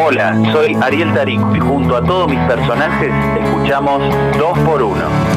Hola, 0.00 0.34
soy 0.52 0.74
Ariel 0.82 1.14
Tarico 1.14 1.54
y 1.54 1.60
junto 1.60 1.96
a 1.96 2.02
todos 2.02 2.28
mis 2.28 2.40
personajes 2.40 3.12
escuchamos 3.44 4.02
2 4.38 4.58
por 4.60 4.82
1 4.82 5.27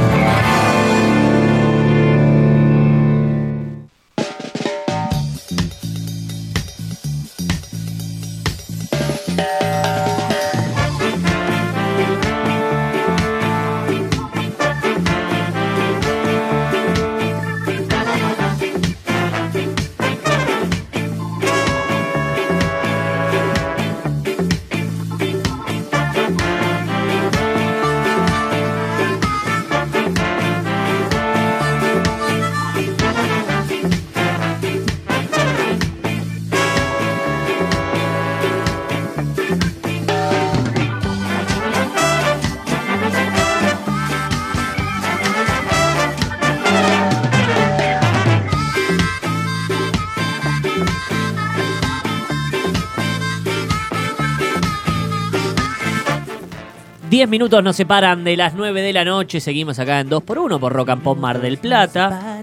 10 57.12 57.28
minutos 57.28 57.62
nos 57.62 57.76
separan 57.76 58.24
de 58.24 58.38
las 58.38 58.54
9 58.54 58.82
de 58.82 58.94
la 58.94 59.04
noche. 59.04 59.42
Seguimos 59.42 59.78
acá 59.80 60.00
en 60.00 60.10
2x1 60.10 60.58
por 60.62 60.72
Rock 60.72 60.92
and 60.92 61.04
Pop 61.04 61.18
Mar 61.18 61.42
del 61.42 61.58
Plata. 61.58 62.40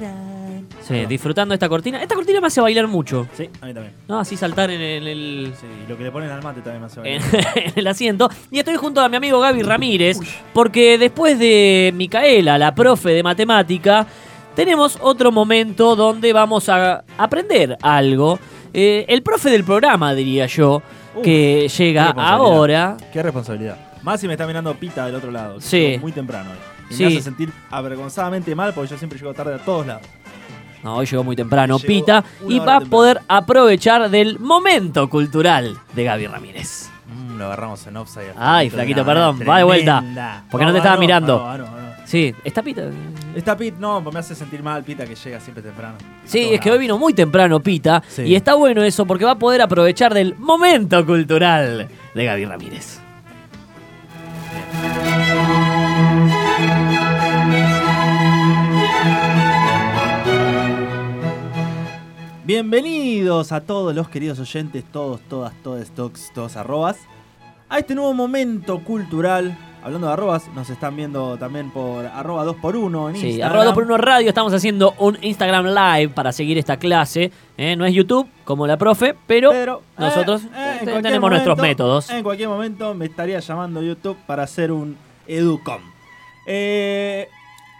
Sí, 0.83 1.07
disfrutando 1.07 1.55
esta 1.55 1.71
cortina. 1.71 2.03
Esta 2.03 2.15
cortina 2.15 2.39
me 2.39 2.49
hace 2.49 2.61
bailar 2.61 2.87
mucho. 2.87 3.27
Sí, 3.33 3.49
a 3.63 3.65
mí 3.65 3.73
también. 3.73 3.95
¿No? 4.07 4.19
Así 4.19 4.37
saltar 4.37 4.71
en 4.71 4.83
el, 4.83 5.55
Sí, 5.59 5.67
y 5.87 5.89
lo 5.89 5.97
que 5.97 6.05
le 6.05 6.11
ponen 6.11 6.31
al 6.31 6.43
mate 6.43 6.61
también 6.61 6.83
me 6.83 6.87
hace 6.87 7.01
bailar. 7.01 7.23
en 7.55 7.73
el 7.77 7.87
asiento. 7.87 8.29
Y 8.51 8.59
estoy 8.59 8.77
junto 8.77 9.01
a 9.01 9.09
mi 9.09 9.17
amigo 9.17 9.41
Gaby 9.41 9.63
Ramírez. 9.63 10.19
Porque 10.53 10.99
después 10.99 11.39
de 11.39 11.91
Micaela, 11.95 12.59
la 12.59 12.75
profe 12.75 13.09
de 13.13 13.23
matemática, 13.23 14.07
tenemos 14.55 14.99
otro 15.01 15.33
momento 15.33 15.97
donde 15.97 16.31
vamos 16.35 16.69
a 16.69 17.05
aprender 17.17 17.79
algo. 17.81 18.39
Eh, 18.75 19.07
el 19.09 19.23
profe 19.23 19.49
del 19.49 19.65
programa, 19.65 20.13
diría 20.13 20.45
yo, 20.45 20.83
Uf, 21.15 21.23
que 21.23 21.69
llega 21.75 22.13
qué 22.13 22.21
ahora. 22.21 22.99
Qué 23.11 23.23
responsabilidad. 23.23 23.88
Más 24.03 24.21
si 24.21 24.27
me 24.27 24.35
está 24.35 24.47
mirando 24.47 24.75
Pita 24.75 25.07
del 25.07 25.15
otro 25.15 25.31
lado. 25.31 25.61
Sí. 25.61 25.99
Muy 26.01 26.13
temprano. 26.13 26.51
Y 26.91 26.95
Sí. 26.95 27.03
me 27.05 27.09
hace 27.11 27.23
sentir 27.23 27.53
avergonzadamente 27.71 28.55
mal 28.55 28.73
porque 28.75 28.91
yo 28.91 28.99
siempre 28.99 29.19
llego 29.19 29.35
tarde 29.35 29.55
a 29.55 29.59
todos 29.59 29.87
lados. 29.87 30.03
No, 30.83 30.97
hoy 30.97 31.07
llegó 31.07 31.25
muy 31.25 31.35
temprano 31.35 31.77
Llegó 31.79 31.87
Pita 31.89 32.25
y 32.49 32.61
va 32.61 32.77
a 32.77 32.81
poder 32.81 33.21
aprovechar 33.27 34.09
del 34.11 34.39
momento 34.39 35.11
cultural 35.11 35.77
de 35.95 36.05
Gaby 36.05 36.27
Ramírez. 36.29 36.89
Mm, 37.07 37.37
lo 37.37 37.47
agarramos 37.47 37.85
en 37.87 37.97
offside. 37.97 38.33
Ay, 38.37 38.71
flaquito, 38.71 39.05
perdón, 39.05 39.41
va 39.49 39.59
de 39.59 39.65
vuelta. 39.65 40.45
Porque 40.51 40.65
no 40.65 40.73
te 40.73 40.79
estaba 40.79 40.97
mirando. 40.97 41.39
No, 41.39 41.59
no, 41.59 41.65
no. 41.65 41.89
Sí, 42.05 42.35
¿está 42.45 42.63
Pita? 42.63 42.85
Está 43.35 43.57
Pita, 43.57 43.77
no, 43.81 44.03
pues 44.03 44.15
me 44.15 44.21
hace 44.21 44.35
sentir 44.35 44.63
mal 44.63 44.83
Pita 44.85 45.05
que 45.05 45.15
llega 45.15 45.41
siempre 45.41 45.63
temprano. 45.63 45.97
Sí, 46.25 46.49
es 46.53 46.61
que 46.61 46.71
hoy 46.71 46.79
vino 46.79 46.97
muy 46.97 47.13
temprano 47.13 47.61
Pita 47.61 48.03
Sí. 48.09 48.23
y 48.23 48.35
está 48.35 48.55
bueno 48.55 48.83
eso 48.83 49.05
porque 49.05 49.25
va 49.25 49.33
a 49.33 49.39
poder 49.39 49.61
aprovechar 49.61 50.15
del 50.15 50.37
momento 50.37 51.05
cultural 51.05 51.89
de 52.15 52.25
Gaby 52.25 52.45
Ramírez. 52.47 53.01
Bienvenidos 62.49 63.53
a 63.53 63.61
todos 63.61 63.95
los 63.95 64.09
queridos 64.09 64.39
oyentes, 64.41 64.83
todos, 64.91 65.21
todas, 65.29 65.53
todos, 65.63 65.91
todos, 65.91 66.31
todos 66.35 66.57
arrobas, 66.57 66.97
a 67.69 67.79
este 67.79 67.95
nuevo 67.95 68.15
momento 68.15 68.83
cultural. 68.85 69.55
Hablando 69.83 70.07
de 70.07 70.15
arrobas, 70.15 70.49
nos 70.55 70.71
están 70.71 70.97
viendo 70.97 71.37
también 71.37 71.71
por 71.71 72.07
arroba 72.07 72.47
2x1 72.47 73.11
en 73.11 73.17
Sí, 73.17 73.27
Instagram. 73.27 73.51
arroba 73.51 73.65
2 73.67 73.75
por 73.75 73.85
1 73.85 73.99
radio, 73.99 74.29
estamos 74.31 74.55
haciendo 74.55 74.95
un 74.97 75.19
Instagram 75.21 75.67
live 75.67 76.09
para 76.15 76.33
seguir 76.33 76.57
esta 76.57 76.79
clase. 76.79 77.31
¿eh? 77.59 77.77
No 77.77 77.85
es 77.85 77.93
YouTube 77.93 78.27
como 78.47 78.67
la 78.67 78.79
profe, 78.79 79.15
pero, 79.27 79.51
Pero 79.51 79.83
eh, 79.83 80.01
nosotros 80.01 80.41
cualquier 80.51 81.03
tenemos 81.03 81.29
nuestros 81.31 81.59
métodos. 81.59 82.09
En 82.09 82.23
cualquier 82.23 82.49
momento 82.49 82.95
me 82.95 83.05
estaría 83.05 83.41
llamando 83.41 83.83
YouTube 83.83 84.17
para 84.27 84.45
hacer 84.45 84.73
un 84.73 84.97
Educom. 85.27 85.83
Eh, 86.47 87.29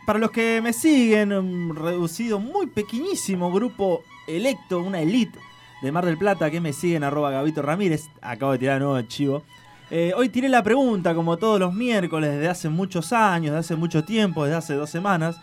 para 0.05 0.19
los 0.19 0.31
que 0.31 0.61
me 0.61 0.75
siguen, 0.75 1.33
un 1.33 1.75
reducido, 1.75 2.39
muy 2.39 2.67
pequeñísimo 2.67 3.51
grupo 3.51 4.03
electo, 4.29 4.81
una 4.83 5.01
elite 5.01 5.39
de 5.83 5.93
Mar 5.93 6.05
del 6.05 6.19
Plata 6.19 6.51
que 6.51 6.61
me 6.61 6.73
siguen, 6.73 7.05
arroba 7.05 7.31
Gabito 7.31 7.63
Ramírez. 7.63 8.09
Acabo 8.21 8.53
de 8.53 8.59
tirar 8.59 8.75
de 8.75 8.81
nuevo 8.81 8.99
el 8.99 9.09
chivo. 9.09 9.43
Eh, 9.91 10.13
hoy 10.17 10.29
tiré 10.29 10.49
la 10.49 10.63
pregunta, 10.63 11.15
como 11.15 11.37
todos 11.39 11.59
los 11.59 11.73
miércoles, 11.73 12.31
desde 12.33 12.49
hace 12.49 12.69
muchos 12.69 13.13
años, 13.13 13.53
desde 13.55 13.59
hace 13.61 13.77
mucho 13.77 14.05
tiempo, 14.05 14.45
desde 14.45 14.57
hace 14.59 14.75
dos 14.75 14.91
semanas, 14.91 15.37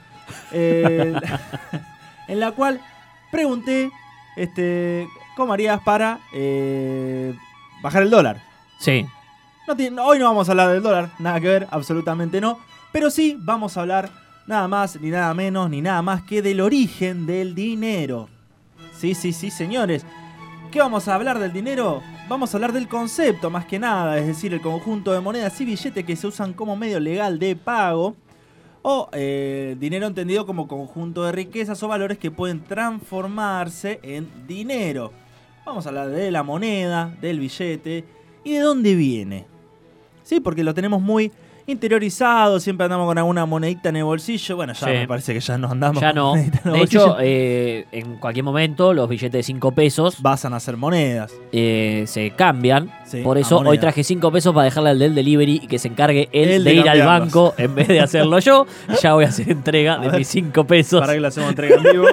eh, 0.52 1.14
en 2.28 2.40
la 2.40 2.52
cual 2.52 2.80
pregunté 3.32 3.92
este, 4.36 5.08
cómo 5.36 5.54
harías 5.54 5.82
para 5.82 6.20
eh, 6.34 7.34
bajar 7.82 8.04
el 8.04 8.10
dólar. 8.12 8.42
Sí. 8.80 9.06
No 9.68 9.76
tiene- 9.76 10.00
hoy 10.02 10.20
no 10.20 10.26
vamos 10.26 10.48
a 10.48 10.52
hablar 10.52 10.70
del 10.70 10.84
dólar, 10.84 11.10
nada 11.18 11.40
que 11.40 11.48
ver, 11.48 11.68
absolutamente 11.72 12.40
no. 12.40 12.60
Pero 12.92 13.10
sí 13.10 13.36
vamos 13.40 13.78
a 13.78 13.82
hablar 13.82 14.10
nada 14.48 14.68
más, 14.68 15.00
ni 15.02 15.10
nada 15.10 15.34
menos, 15.34 15.70
ni 15.72 15.82
nada 15.82 16.02
más 16.04 16.22
que 16.22 16.42
del 16.44 16.62
origen 16.62 17.26
del 17.26 17.56
dinero. 17.56 18.30
Sí, 19.06 19.14
sí, 19.14 19.34
sí, 19.34 19.52
señores. 19.52 20.04
¿Qué 20.72 20.80
vamos 20.80 21.08
a 21.08 21.14
hablar 21.14 21.38
del 21.38 21.54
dinero? 21.54 22.02
Vamos 22.28 22.52
a 22.52 22.58
hablar 22.58 22.74
del 22.74 22.88
concepto 22.88 23.52
más 23.52 23.68
que 23.68 23.78
nada, 23.78 24.18
es 24.18 24.26
decir, 24.26 24.52
el 24.52 24.62
conjunto 24.62 25.12
de 25.12 25.20
monedas 25.20 25.62
y 25.62 25.66
billetes 25.66 26.04
que 26.04 26.16
se 26.16 26.26
usan 26.26 26.54
como 26.54 26.76
medio 26.76 27.00
legal 27.00 27.38
de 27.38 27.56
pago. 27.56 28.16
O 28.82 29.08
eh, 29.12 29.76
dinero 29.80 30.08
entendido 30.08 30.48
como 30.48 30.68
conjunto 30.68 31.24
de 31.24 31.34
riquezas 31.34 31.84
o 31.84 31.88
valores 31.88 32.18
que 32.18 32.32
pueden 32.32 32.64
transformarse 32.64 34.00
en 34.02 34.48
dinero. 34.48 35.12
Vamos 35.68 35.86
a 35.86 35.90
hablar 35.90 36.10
de 36.10 36.32
la 36.32 36.42
moneda, 36.42 37.16
del 37.22 37.40
billete 37.40 38.06
y 38.44 38.54
de 38.54 38.60
dónde 38.60 38.96
viene. 38.96 39.46
Sí, 40.24 40.40
porque 40.40 40.64
lo 40.64 40.74
tenemos 40.74 41.00
muy 41.00 41.32
interiorizado, 41.68 42.60
siempre 42.60 42.86
andamos 42.86 43.08
con 43.08 43.18
alguna 43.18 43.46
monedita 43.46 43.90
en 43.90 43.98
el 43.98 44.04
bolsillo. 44.04 44.56
Bueno, 44.56 44.74
ya 44.74 44.80
Sí. 44.88 44.94
me 44.94 45.08
parece 45.08 45.34
que 45.34 45.40
ya 45.40 45.58
no 45.58 45.70
andamos 45.72 46.02
Ya 46.02 46.14
no. 46.14 46.30
monedita 46.32 46.62
en 46.66 46.72
el 46.72 46.78
De 46.80 46.84
hecho, 46.86 47.18
eh, 47.20 47.86
en 47.92 48.16
cualquier 48.18 48.44
momento 48.44 48.94
los 48.94 49.08
billetes 49.10 49.32
de 49.34 49.44
5 49.44 49.72
pesos 49.72 50.22
Vasan 50.22 50.54
a 50.54 50.60
ser 50.60 50.78
monedas. 50.78 51.34
eh, 51.52 52.04
se 52.08 52.32
cambian. 52.32 52.92
Sí, 53.06 53.22
Por 53.22 53.38
eso 53.38 53.60
hoy 53.60 53.78
traje 53.78 54.04
5 54.04 54.32
pesos 54.32 54.54
para 54.54 54.66
dejarle 54.66 54.90
al 54.92 55.00
del 55.00 55.16
delivery 55.16 55.62
y 55.64 55.68
que 55.68 55.80
se 55.80 55.88
encargue 55.88 56.30
él 56.32 56.64
de, 56.64 56.72
de 56.72 56.76
ir 56.78 56.90
al 56.90 57.02
banco 57.04 57.54
en 57.58 57.76
vez 57.76 57.88
de 57.88 58.00
hacerlo 58.00 58.40
yo. 58.40 58.66
Ya 59.02 59.14
voy 59.14 59.26
a 59.26 59.30
hacer 59.30 59.50
entrega 59.52 59.96
A 59.96 60.00
de 60.00 60.08
ver. 60.10 60.18
mis 60.20 60.28
5 60.28 60.66
pesos. 60.66 61.00
Para 61.02 61.14
que 61.14 61.20
lo 61.20 61.28
hacemos 61.28 61.50
entrega 61.50 61.76
en 61.78 61.84
vivo. 61.84 62.06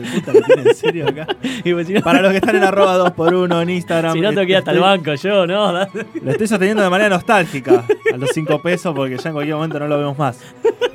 Hijo 0.00 0.14
de 0.14 0.20
puta, 0.20 0.32
¿me 0.32 0.40
tiene 0.40 0.62
en 0.70 0.74
serio 0.74 1.08
acá? 1.08 1.26
Y 1.64 1.72
pues, 1.72 1.86
si 1.86 1.92
no, 1.94 2.00
Para 2.00 2.22
los 2.22 2.30
que 2.30 2.38
están 2.38 2.56
en 2.56 2.64
arroba 2.64 2.98
2x1 3.14 3.62
en 3.62 3.70
Instagram. 3.70 4.12
si 4.12 4.20
no 4.20 4.30
tengo 4.30 4.42
que 4.42 4.52
ir 4.52 4.56
hasta 4.56 4.72
el 4.72 4.80
banco 4.80 5.14
yo, 5.14 5.46
¿no? 5.46 5.72
Lo 6.22 6.30
estoy 6.30 6.46
sosteniendo 6.46 6.82
de 6.82 6.90
manera 6.90 7.10
nostálgica 7.10 7.84
a 8.12 8.16
los 8.16 8.30
5 8.32 8.62
pesos 8.62 8.94
porque 8.94 9.16
ya 9.16 9.28
en 9.28 9.34
cualquier 9.34 9.56
momento 9.56 9.78
no 9.78 9.88
lo 9.88 9.98
vemos 9.98 10.18
más. 10.18 10.38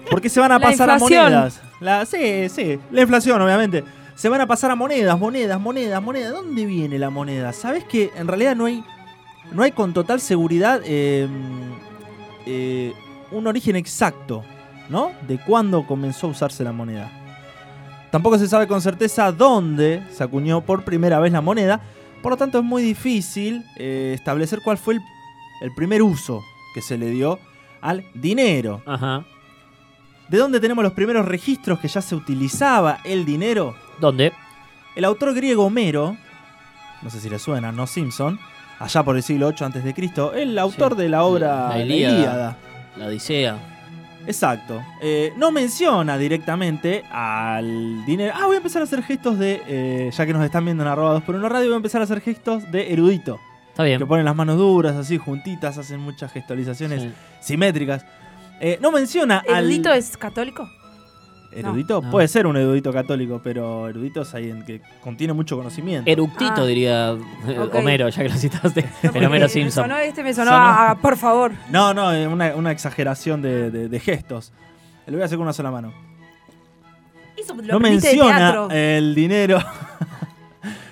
Porque 0.10 0.30
se 0.30 0.40
van 0.40 0.52
a 0.52 0.60
La 0.60 0.66
pasar 0.68 0.90
a 0.90 0.98
monedas. 0.98 1.62
La, 1.80 2.06
sí, 2.06 2.48
sí, 2.50 2.80
la 2.92 3.02
inflación, 3.02 3.42
obviamente. 3.42 3.84
Se 4.16 4.30
van 4.30 4.40
a 4.40 4.48
pasar 4.48 4.72
a 4.72 4.76
monedas, 4.76 5.20
monedas, 5.20 5.60
monedas, 5.60 6.02
monedas. 6.02 6.32
¿Dónde 6.32 6.66
viene 6.66 6.98
la 6.98 7.10
moneda? 7.10 7.52
¿Sabes 7.52 7.84
que 7.84 8.12
en 8.16 8.28
realidad 8.28 8.56
no 8.56 8.66
hay, 8.66 8.84
no 9.52 9.64
hay 9.64 9.72
con 9.72 9.94
total 9.94 10.22
seguridad 10.22 10.82
eh, 10.86 11.28
eh, 12.46 12.94
un 13.32 13.48
origen 13.48 13.76
exacto, 13.76 14.44
¿no? 14.90 15.12
De 15.28 15.38
cuándo 15.38 15.86
comenzó 15.86 16.28
a 16.28 16.30
usarse 16.30 16.64
la 16.64 16.72
moneda. 16.72 17.12
Tampoco 18.16 18.38
se 18.38 18.48
sabe 18.48 18.66
con 18.66 18.80
certeza 18.82 19.30
dónde 19.34 20.02
se 20.10 20.24
acuñó 20.24 20.62
por 20.62 20.86
primera 20.86 21.20
vez 21.20 21.34
la 21.34 21.42
moneda. 21.42 21.82
Por 22.24 22.32
lo 22.32 22.38
tanto, 22.38 22.60
es 22.60 22.64
muy 22.64 22.82
difícil 22.82 23.66
eh, 23.76 24.14
establecer 24.16 24.62
cuál 24.64 24.78
fue 24.78 24.94
el, 24.94 25.02
el 25.60 25.74
primer 25.76 26.02
uso 26.02 26.42
que 26.74 26.82
se 26.82 26.98
le 26.98 27.08
dio 27.10 27.40
al 27.82 28.06
dinero. 28.14 28.82
Ajá. 28.86 29.26
¿De 30.30 30.38
dónde 30.38 30.62
tenemos 30.62 30.82
los 30.82 30.94
primeros 30.94 31.26
registros 31.26 31.78
que 31.82 31.90
ya 31.90 32.02
se 32.02 32.16
utilizaba 32.16 33.00
el 33.04 33.26
dinero? 33.26 33.76
¿Dónde? 34.00 34.32
El 34.96 35.04
autor 35.04 35.34
griego 35.34 35.66
Homero, 35.66 36.16
no 37.02 37.10
sé 37.10 37.20
si 37.20 37.30
le 37.30 37.38
suena, 37.38 37.74
no 37.74 37.86
Simpson, 37.86 38.40
allá 38.80 39.04
por 39.04 39.18
el 39.18 39.24
siglo 39.24 39.50
VIII 39.50 39.68
a.C., 39.68 40.42
el 40.42 40.58
autor 40.58 40.94
Sí. 40.96 41.02
de 41.02 41.10
la 41.10 41.24
obra 41.26 41.48
La 41.68 41.78
La. 41.80 41.84
Ilíada. 41.84 42.58
La 42.96 43.08
Odisea. 43.08 43.75
Exacto. 44.28 44.82
Eh, 45.02 45.34
no 45.38 45.52
menciona 45.52 46.18
directamente 46.18 47.04
al 47.12 48.04
dinero. 48.06 48.34
Ah, 48.36 48.46
voy 48.46 48.56
a 48.56 48.58
empezar 48.58 48.82
a 48.82 48.86
hacer 48.86 49.04
gestos 49.04 49.38
de. 49.40 49.62
eh, 49.68 50.12
ya 50.12 50.26
que 50.26 50.34
nos 50.34 50.44
están 50.44 50.66
viendo 50.66 50.84
en 50.84 50.90
arroba 50.90 51.14
2 51.14 51.24
por 51.24 51.36
1 51.36 51.48
radio, 51.50 51.66
voy 51.68 51.74
a 51.74 51.78
empezar 51.78 52.02
a 52.02 52.06
hacer 52.06 52.22
gestos 52.22 52.72
de 52.72 52.92
erudito. 52.94 53.40
Está 53.70 53.84
bien. 53.84 54.00
Que 54.00 54.06
ponen 54.06 54.26
las 54.26 54.36
manos 54.36 54.58
duras, 54.58 54.96
así 54.96 55.18
juntitas, 55.18 55.78
hacen 55.78 56.00
muchas 56.00 56.32
gestualizaciones 56.32 57.02
Sí. 57.04 57.12
simétricas. 57.42 58.06
Eh, 58.62 58.78
no 58.82 58.92
menciona 58.92 59.44
¿Erudito 59.46 59.92
al. 59.92 59.98
es 60.00 60.16
católico? 60.18 60.70
¿Erudito? 61.56 62.02
No. 62.02 62.12
Puede 62.12 62.28
ser 62.28 62.46
un 62.48 62.58
erudito 62.58 62.92
católico, 62.92 63.40
pero 63.44 63.88
erudito 63.88 64.22
es 64.24 64.34
alguien 64.36 64.64
que 64.66 64.82
contiene 65.02 65.34
mucho 65.34 65.56
conocimiento. 65.58 66.10
Eructito, 66.10 66.62
Ah. 66.62 66.66
diría 66.66 67.12
eh, 67.48 67.60
Ok. 67.60 67.76
Homero, 67.76 68.10
ya 68.10 68.24
que 68.24 68.30
lo 68.30 68.36
citaste. 68.36 68.86
No, 69.04 69.12
El 69.14 69.26
Homero 69.26 69.48
Simpson. 69.50 69.84
Me 69.88 69.90
sonó 69.94 70.00
este, 70.02 70.24
me 70.24 70.34
sonó 70.34 70.52
Sonó. 70.52 70.64
a, 70.66 70.98
por 71.02 71.18
favor. 71.18 71.52
No, 71.72 71.94
no, 71.94 72.12
es 72.12 72.28
una, 72.28 72.56
una 72.56 72.72
exageración 72.72 73.42
de, 73.42 73.72
de- 73.72 73.90
de 73.90 74.00
gestos. 74.00 74.52
Lo 75.08 75.14
voy 75.14 75.22
a 75.22 75.26
hacer 75.26 75.38
con 75.38 75.44
una 75.44 75.54
sola 75.54 75.72
mano. 75.72 75.94
Eso 77.38 77.54
lo 77.54 77.62
no 77.74 77.80
menciona 77.80 78.38
teatro. 78.38 78.70
el 78.72 79.14
dinero. 79.16 79.60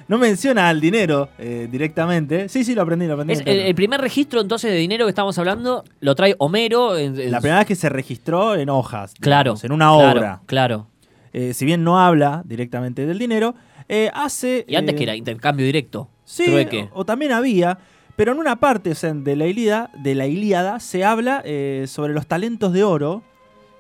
no 0.07 0.17
menciona 0.17 0.69
al 0.69 0.81
dinero 0.81 1.29
eh, 1.37 1.67
directamente. 1.71 2.49
Sí, 2.49 2.63
sí, 2.63 2.75
lo 2.75 2.81
aprendí, 2.81 3.07
lo 3.07 3.13
aprendí. 3.13 3.33
Es 3.33 3.41
el, 3.45 3.73
primer 3.75 4.01
registro 4.01 4.41
entonces 4.41 4.71
de 4.71 4.77
dinero 4.77 5.05
que 5.05 5.09
estamos 5.09 5.37
hablando 5.37 5.83
lo 5.99 6.15
trae 6.15 6.35
Homero. 6.39 6.97
en- 6.97 7.19
en- 7.19 7.31
La 7.31 7.39
primera 7.39 7.59
vez 7.59 7.67
que 7.67 7.75
se 7.75 7.89
registró 7.89 8.55
en 8.55 8.69
hojas. 8.69 9.13
Claro. 9.19 9.51
digamos, 9.51 9.63
en 9.63 9.71
una 9.71 9.85
claro, 9.93 10.19
obra. 10.19 10.41
Claro. 10.45 10.87
Eh, 11.33 11.53
si 11.53 11.65
bien 11.65 11.83
no 11.83 11.99
habla 11.99 12.43
directamente 12.45 13.05
del 13.05 13.17
dinero, 13.17 13.55
eh, 13.89 14.11
hace. 14.13 14.65
Y 14.67 14.75
antes 14.75 14.93
eh, 14.93 14.97
que 14.97 15.03
era 15.03 15.15
intercambio 15.15 15.65
directo. 15.65 16.09
Sí, 16.25 16.45
trueque. 16.45 16.89
O, 16.93 17.01
o 17.01 17.05
también 17.05 17.31
había, 17.31 17.79
pero 18.15 18.31
en 18.33 18.39
una 18.39 18.57
parte 18.59 18.91
o 18.91 18.95
sea, 18.95 19.13
de, 19.13 19.35
la 19.35 19.47
Ilíada, 19.47 19.89
de 20.03 20.15
la 20.15 20.27
Ilíada 20.27 20.79
se 20.79 21.03
habla 21.03 21.41
eh, 21.45 21.85
sobre 21.87 22.13
los 22.13 22.27
talentos 22.27 22.71
de 22.73 22.83
oro 22.83 23.23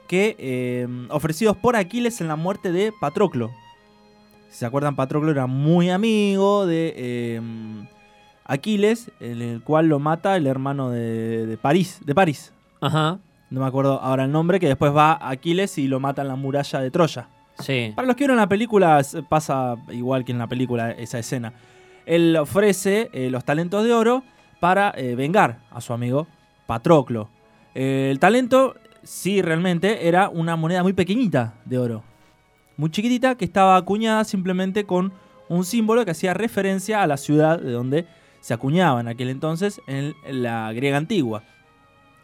que 0.07 0.35
eh, 0.39 0.87
ofrecidos 1.09 1.55
por 1.57 1.75
Aquiles 1.75 2.19
en 2.21 2.27
la 2.27 2.35
muerte 2.35 2.71
de 2.71 2.91
Patroclo. 2.99 3.51
Si 4.53 4.59
se 4.59 4.67
acuerdan, 4.67 4.95
Patroclo 4.95 5.31
era 5.31 5.47
muy 5.47 5.89
amigo 5.89 6.67
de 6.67 6.93
eh, 6.95 7.41
Aquiles, 8.45 9.09
en 9.19 9.41
el 9.41 9.63
cual 9.63 9.87
lo 9.87 9.97
mata 9.97 10.37
el 10.37 10.45
hermano 10.45 10.91
de, 10.91 11.47
de 11.47 11.57
París, 11.57 11.99
de 12.05 12.13
París. 12.13 12.53
Ajá. 12.79 13.17
No 13.49 13.61
me 13.61 13.65
acuerdo 13.65 13.99
ahora 13.99 14.25
el 14.25 14.31
nombre, 14.31 14.59
que 14.59 14.67
después 14.67 14.95
va 14.95 15.17
Aquiles 15.27 15.79
y 15.79 15.87
lo 15.87 15.99
mata 15.99 16.21
en 16.21 16.27
la 16.27 16.35
muralla 16.35 16.81
de 16.81 16.91
Troya. 16.91 17.29
Sí. 17.57 17.93
Para 17.95 18.05
los 18.05 18.15
que 18.15 18.25
vieron 18.25 18.37
la 18.37 18.47
película, 18.47 19.01
pasa 19.27 19.75
igual 19.89 20.23
que 20.23 20.33
en 20.33 20.37
la 20.37 20.45
película 20.45 20.91
esa 20.91 21.17
escena. 21.17 21.51
Él 22.05 22.35
ofrece 22.35 23.09
eh, 23.11 23.31
los 23.31 23.43
talentos 23.43 23.83
de 23.83 23.91
oro 23.91 24.21
para 24.59 24.93
eh, 24.95 25.15
vengar 25.15 25.61
a 25.71 25.81
su 25.81 25.93
amigo 25.93 26.27
Patroclo. 26.67 27.27
Eh, 27.73 28.09
el 28.11 28.19
talento, 28.19 28.75
sí, 29.01 29.41
realmente 29.41 30.07
era 30.07 30.29
una 30.29 30.55
moneda 30.55 30.83
muy 30.83 30.93
pequeñita 30.93 31.55
de 31.65 31.79
oro. 31.79 32.03
Muy 32.77 32.89
chiquitita 32.89 33.35
que 33.35 33.45
estaba 33.45 33.77
acuñada 33.77 34.23
simplemente 34.23 34.85
con 34.85 35.13
un 35.49 35.65
símbolo 35.65 36.05
que 36.05 36.11
hacía 36.11 36.33
referencia 36.33 37.03
a 37.03 37.07
la 37.07 37.17
ciudad 37.17 37.59
de 37.59 37.71
donde 37.71 38.07
se 38.41 38.53
acuñaba 38.53 39.01
en 39.01 39.07
aquel 39.07 39.29
entonces, 39.29 39.81
en 39.87 40.13
la 40.27 40.71
griega 40.73 40.97
antigua. 40.97 41.43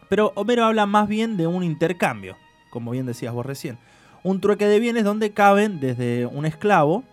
Pero 0.09 0.31
Homero 0.35 0.65
habla 0.65 0.85
más 0.85 1.07
bien 1.07 1.37
de 1.37 1.47
un 1.47 1.63
intercambio, 1.63 2.35
como 2.71 2.91
bien 2.91 3.05
decías 3.05 3.33
vos 3.33 3.45
recién 3.45 3.77
un 4.23 4.41
trueque 4.41 4.65
de 4.65 4.79
bienes 4.79 5.03
donde 5.03 5.31
caben 5.31 5.79
desde 5.79 6.25
un 6.25 6.45
esclavo 6.45 7.03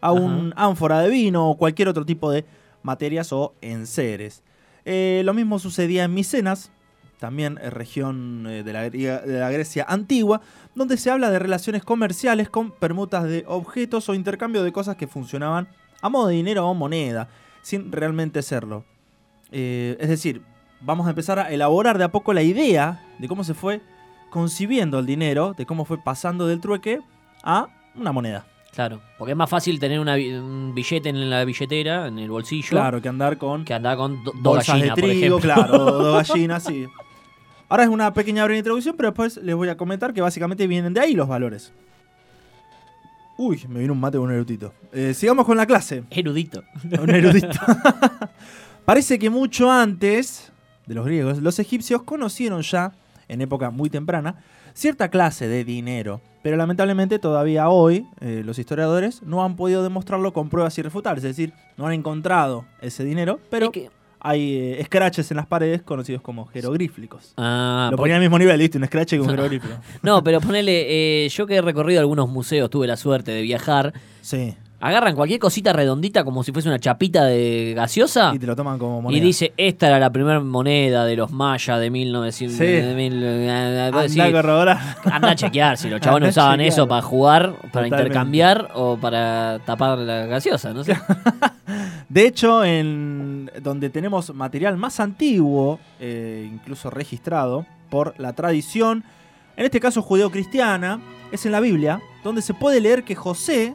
a 0.00 0.12
un 0.12 0.52
ánfora 0.56 1.00
de 1.00 1.08
vino 1.08 1.48
o 1.48 1.56
cualquier 1.56 1.88
otro 1.88 2.04
tipo 2.04 2.30
de 2.30 2.44
materias 2.82 3.32
o 3.32 3.54
enseres. 3.62 4.42
Eh, 4.84 5.22
lo 5.24 5.32
mismo 5.32 5.58
sucedía 5.58 6.04
en 6.04 6.12
Micenas, 6.12 6.70
también 7.18 7.58
eh, 7.62 7.70
región 7.70 8.46
eh, 8.48 8.62
de, 8.62 8.72
la, 8.72 8.90
de 8.90 9.38
la 9.40 9.50
Grecia 9.50 9.84
antigua, 9.88 10.40
donde 10.74 10.96
se 10.96 11.10
habla 11.10 11.30
de 11.30 11.38
relaciones 11.38 11.84
comerciales 11.84 12.48
con 12.48 12.70
permutas 12.70 13.24
de 13.24 13.44
objetos 13.46 14.08
o 14.08 14.14
intercambio 14.14 14.62
de 14.62 14.72
cosas 14.72 14.96
que 14.96 15.06
funcionaban 15.06 15.68
a 16.02 16.08
modo 16.08 16.28
de 16.28 16.34
dinero 16.34 16.68
o 16.68 16.74
moneda, 16.74 17.28
sin 17.62 17.90
realmente 17.90 18.42
serlo. 18.42 18.84
Eh, 19.50 19.96
es 20.00 20.08
decir, 20.08 20.42
vamos 20.80 21.06
a 21.06 21.10
empezar 21.10 21.38
a 21.38 21.50
elaborar 21.50 21.96
de 21.96 22.04
a 22.04 22.12
poco 22.12 22.32
la 22.32 22.42
idea 22.42 23.02
de 23.18 23.28
cómo 23.28 23.44
se 23.44 23.54
fue 23.54 23.80
concibiendo 24.30 24.98
el 24.98 25.06
dinero, 25.06 25.54
de 25.56 25.64
cómo 25.64 25.84
fue 25.84 26.02
pasando 26.02 26.46
del 26.46 26.60
trueque 26.60 27.00
a 27.42 27.68
una 27.94 28.12
moneda. 28.12 28.46
Claro. 28.74 29.00
Porque 29.18 29.32
es 29.32 29.36
más 29.36 29.48
fácil 29.48 29.78
tener 29.78 30.00
una 30.00 30.14
un 30.14 30.72
billete 30.74 31.08
en 31.08 31.30
la 31.30 31.44
billetera, 31.44 32.08
en 32.08 32.18
el 32.18 32.28
bolsillo, 32.30 32.70
Claro, 32.70 33.00
que 33.00 33.08
andar 33.08 33.38
con 33.38 33.64
que 33.64 33.72
andar 33.74 33.96
con 33.96 34.22
do- 34.24 34.32
dos 34.42 34.66
gallinas, 34.66 34.96
de 34.96 35.02
por 35.02 35.10
trigo, 35.10 35.38
ejemplo. 35.38 35.38
claro, 35.40 35.78
dos 35.78 36.28
gallinas, 36.28 36.64
sí. 36.64 36.86
Ahora 37.68 37.84
es 37.84 37.88
una 37.88 38.12
pequeña 38.12 38.44
breve 38.44 38.58
introducción, 38.58 38.94
pero 38.96 39.10
después 39.10 39.36
les 39.38 39.54
voy 39.54 39.68
a 39.68 39.76
comentar 39.76 40.12
que 40.12 40.20
básicamente 40.20 40.66
vienen 40.66 40.92
de 40.92 41.00
ahí 41.00 41.14
los 41.14 41.28
valores. 41.28 41.72
Uy, 43.36 43.64
me 43.68 43.80
vino 43.80 43.92
un 43.92 44.00
mate 44.00 44.16
con 44.18 44.26
un 44.28 44.32
erudito. 44.34 44.72
Eh, 44.92 45.12
sigamos 45.14 45.44
con 45.44 45.56
la 45.56 45.66
clase. 45.66 46.04
Erudito. 46.10 46.62
Un 47.02 47.10
erudito. 47.10 47.48
Parece 48.84 49.18
que 49.18 49.28
mucho 49.30 49.70
antes 49.72 50.52
de 50.86 50.94
los 50.94 51.04
griegos, 51.06 51.38
los 51.38 51.58
egipcios 51.58 52.02
conocieron 52.02 52.62
ya, 52.62 52.92
en 53.28 53.40
época 53.40 53.70
muy 53.70 53.90
temprana, 53.90 54.36
cierta 54.74 55.08
clase 55.08 55.48
de 55.48 55.64
dinero. 55.64 56.20
Pero 56.44 56.58
lamentablemente 56.58 57.18
todavía 57.18 57.70
hoy 57.70 58.06
eh, 58.20 58.42
los 58.44 58.58
historiadores 58.58 59.22
no 59.22 59.42
han 59.44 59.56
podido 59.56 59.82
demostrarlo 59.82 60.34
con 60.34 60.50
pruebas 60.50 60.76
irrefutables. 60.78 61.24
Es 61.24 61.36
decir, 61.36 61.54
no 61.78 61.86
han 61.86 61.94
encontrado 61.94 62.66
ese 62.82 63.02
dinero, 63.02 63.40
pero 63.50 63.66
Es 63.66 63.72
que- 63.72 63.90
hay 64.20 64.56
eh, 64.56 64.82
scratches 64.84 65.30
en 65.30 65.38
las 65.38 65.46
paredes 65.46 65.80
conocidos 65.82 66.20
como 66.22 66.44
jeroglíficos. 66.46 67.32
Ah, 67.38 67.88
Lo 67.90 67.96
ponía 67.96 68.16
al 68.16 68.20
mismo 68.22 68.38
nivel, 68.38 68.58
¿viste? 68.58 68.76
Un 68.78 68.84
scratch 68.86 69.14
y 69.14 69.18
un 69.18 69.28
jeroglífico. 69.30 69.72
No, 70.02 70.22
pero 70.22 70.40
ponele, 70.42 71.24
eh, 71.24 71.28
yo 71.30 71.46
que 71.46 71.56
he 71.56 71.62
recorrido 71.62 72.00
algunos 72.00 72.28
museos, 72.28 72.68
tuve 72.68 72.86
la 72.86 72.96
suerte 72.98 73.32
de 73.32 73.40
viajar, 73.42 73.94
Sí. 74.20 74.54
Agarran 74.86 75.14
cualquier 75.14 75.40
cosita 75.40 75.72
redondita 75.72 76.24
como 76.24 76.44
si 76.44 76.52
fuese 76.52 76.68
una 76.68 76.78
chapita 76.78 77.24
de 77.24 77.72
gaseosa 77.74 78.32
Y 78.34 78.38
te 78.38 78.46
lo 78.46 78.54
toman 78.54 78.78
como 78.78 78.98
y 78.98 79.02
moneda. 79.02 79.24
dice, 79.24 79.52
esta 79.56 79.86
era 79.88 79.98
la 79.98 80.10
primera 80.10 80.40
moneda 80.40 81.04
de 81.06 81.16
los 81.16 81.30
mayas 81.30 81.80
de 81.80 81.90
1900. 81.90 82.56
Sí. 82.58 82.64
de 82.64 82.94
mil- 82.94 83.22
eh, 83.24 83.90
decís, 83.94 84.20
a 84.20 84.30
corroborar. 84.30 84.78
Anda 85.10 85.30
a 85.30 85.34
chequear 85.34 85.76
si 85.78 85.88
los 85.88 86.00
a 86.06 86.10
usaban 86.16 86.28
chequear. 86.58 86.60
eso 86.60 86.86
para 86.86 87.02
jugar, 87.02 87.42
para 87.52 87.62
Totalmente. 87.62 87.96
intercambiar 87.96 88.70
o 88.74 88.96
para 88.98 89.58
tapar 89.64 89.98
la 89.98 90.26
gaseosa, 90.26 90.72
no 90.74 90.84
sé. 90.84 90.96
De 92.08 92.26
hecho, 92.26 92.64
en 92.64 93.50
donde 93.62 93.90
tenemos 93.90 94.34
material 94.34 94.76
más 94.76 95.00
antiguo, 95.00 95.80
eh, 95.98 96.48
incluso 96.52 96.90
registrado 96.90 97.66
por 97.90 98.14
la 98.18 98.34
tradición, 98.34 99.02
en 99.56 99.64
este 99.64 99.80
caso 99.80 100.02
judeo-cristiana, 100.02 101.00
es 101.32 101.46
en 101.46 101.52
la 101.52 101.60
Biblia, 101.60 102.00
donde 102.22 102.42
se 102.42 102.54
puede 102.54 102.80
leer 102.80 103.02
que 103.04 103.14
José, 103.14 103.74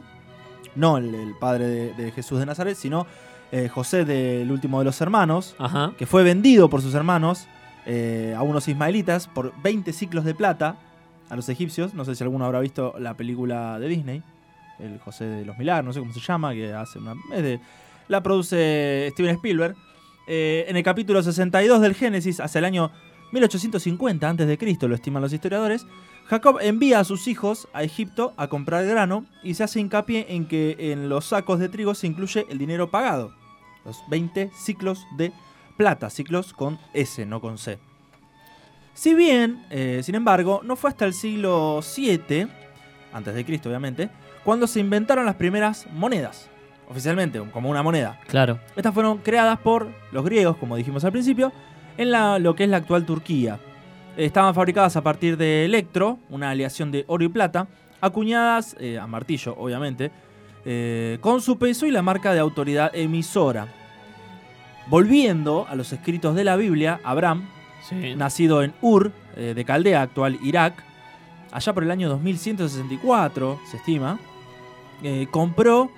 no 0.74 0.96
el, 0.98 1.14
el 1.14 1.34
padre 1.38 1.66
de, 1.66 1.94
de 1.94 2.12
Jesús 2.12 2.38
de 2.38 2.46
Nazaret, 2.46 2.76
sino 2.76 3.06
eh, 3.52 3.68
José 3.68 4.04
del 4.04 4.50
último 4.50 4.78
de 4.78 4.84
los 4.84 5.00
hermanos, 5.00 5.54
Ajá. 5.58 5.92
que 5.98 6.06
fue 6.06 6.22
vendido 6.22 6.68
por 6.70 6.82
sus 6.82 6.94
hermanos 6.94 7.46
eh, 7.86 8.34
a 8.36 8.42
unos 8.42 8.68
ismaelitas 8.68 9.26
por 9.26 9.52
20 9.62 9.92
ciclos 9.92 10.24
de 10.24 10.34
plata 10.34 10.76
a 11.28 11.36
los 11.36 11.48
egipcios. 11.48 11.94
No 11.94 12.04
sé 12.04 12.14
si 12.14 12.22
alguno 12.24 12.44
habrá 12.44 12.60
visto 12.60 12.94
la 12.98 13.14
película 13.14 13.78
de 13.78 13.88
Disney, 13.88 14.22
el 14.78 14.98
José 15.00 15.24
de 15.24 15.44
los 15.44 15.58
Milagros, 15.58 15.86
no 15.86 15.92
sé 15.92 16.00
cómo 16.00 16.12
se 16.12 16.20
llama, 16.20 16.52
que 16.54 16.72
hace 16.72 16.98
una... 16.98 17.14
es 17.34 17.42
de- 17.42 17.60
la 18.08 18.22
produce 18.22 19.08
Steven 19.12 19.36
Spielberg. 19.36 19.76
Eh, 20.26 20.64
en 20.68 20.76
el 20.76 20.82
capítulo 20.82 21.22
62 21.22 21.80
del 21.80 21.94
Génesis, 21.94 22.40
hacia 22.40 22.58
el 22.60 22.64
año 22.64 22.90
1850 23.32 24.28
a.C., 24.28 24.78
lo 24.88 24.94
estiman 24.94 25.22
los 25.22 25.32
historiadores, 25.32 25.86
Jacob 26.30 26.58
envía 26.60 27.00
a 27.00 27.04
sus 27.04 27.26
hijos 27.26 27.66
a 27.72 27.82
Egipto 27.82 28.34
a 28.36 28.46
comprar 28.46 28.86
grano 28.86 29.26
y 29.42 29.54
se 29.54 29.64
hace 29.64 29.80
hincapié 29.80 30.26
en 30.28 30.46
que 30.46 30.76
en 30.78 31.08
los 31.08 31.24
sacos 31.26 31.58
de 31.58 31.68
trigo 31.68 31.92
se 31.96 32.06
incluye 32.06 32.46
el 32.48 32.56
dinero 32.58 32.88
pagado, 32.88 33.34
los 33.84 34.00
20 34.08 34.50
ciclos 34.56 35.04
de 35.16 35.32
plata, 35.76 36.08
ciclos 36.08 36.52
con 36.52 36.78
S, 36.92 37.26
no 37.26 37.40
con 37.40 37.58
C. 37.58 37.78
Si 38.94 39.12
bien, 39.14 39.64
eh, 39.70 40.02
sin 40.04 40.14
embargo, 40.14 40.60
no 40.62 40.76
fue 40.76 40.90
hasta 40.90 41.04
el 41.04 41.14
siglo 41.14 41.80
VII, 41.96 42.46
antes 43.12 43.34
de 43.34 43.44
Cristo 43.44 43.68
obviamente, 43.68 44.08
cuando 44.44 44.68
se 44.68 44.78
inventaron 44.78 45.26
las 45.26 45.34
primeras 45.34 45.88
monedas, 45.92 46.48
oficialmente, 46.88 47.40
como 47.50 47.70
una 47.70 47.82
moneda. 47.82 48.20
Claro. 48.28 48.60
Estas 48.76 48.94
fueron 48.94 49.18
creadas 49.18 49.58
por 49.58 49.88
los 50.12 50.24
griegos, 50.24 50.56
como 50.58 50.76
dijimos 50.76 51.04
al 51.04 51.10
principio, 51.12 51.52
en 51.96 52.12
la- 52.12 52.38
lo 52.38 52.54
que 52.54 52.64
es 52.64 52.70
la 52.70 52.76
actual 52.76 53.04
Turquía. 53.04 53.58
Estaban 54.16 54.54
fabricadas 54.54 54.96
a 54.96 55.02
partir 55.02 55.36
de 55.36 55.64
electro, 55.64 56.18
una 56.28 56.50
aleación 56.50 56.90
de 56.90 57.04
oro 57.06 57.24
y 57.24 57.28
plata, 57.28 57.68
acuñadas 58.00 58.76
eh, 58.80 58.98
a 58.98 59.06
martillo, 59.06 59.54
obviamente, 59.56 60.10
eh, 60.64 61.18
con 61.20 61.40
su 61.40 61.58
peso 61.58 61.86
y 61.86 61.90
la 61.90 62.02
marca 62.02 62.32
de 62.32 62.40
autoridad 62.40 62.94
emisora. 62.94 63.68
Volviendo 64.88 65.66
a 65.68 65.74
los 65.74 65.92
escritos 65.92 66.34
de 66.34 66.44
la 66.44 66.56
Biblia, 66.56 67.00
Abraham, 67.04 67.48
Sí. 67.88 68.14
nacido 68.14 68.62
en 68.62 68.74
Ur, 68.82 69.10
eh, 69.36 69.54
de 69.54 69.64
Caldea, 69.64 70.02
actual 70.02 70.38
Irak, 70.42 70.74
allá 71.50 71.72
por 71.72 71.82
el 71.82 71.90
año 71.90 72.08
2164, 72.10 73.58
se 73.70 73.78
estima, 73.78 74.18
compró 75.30 75.90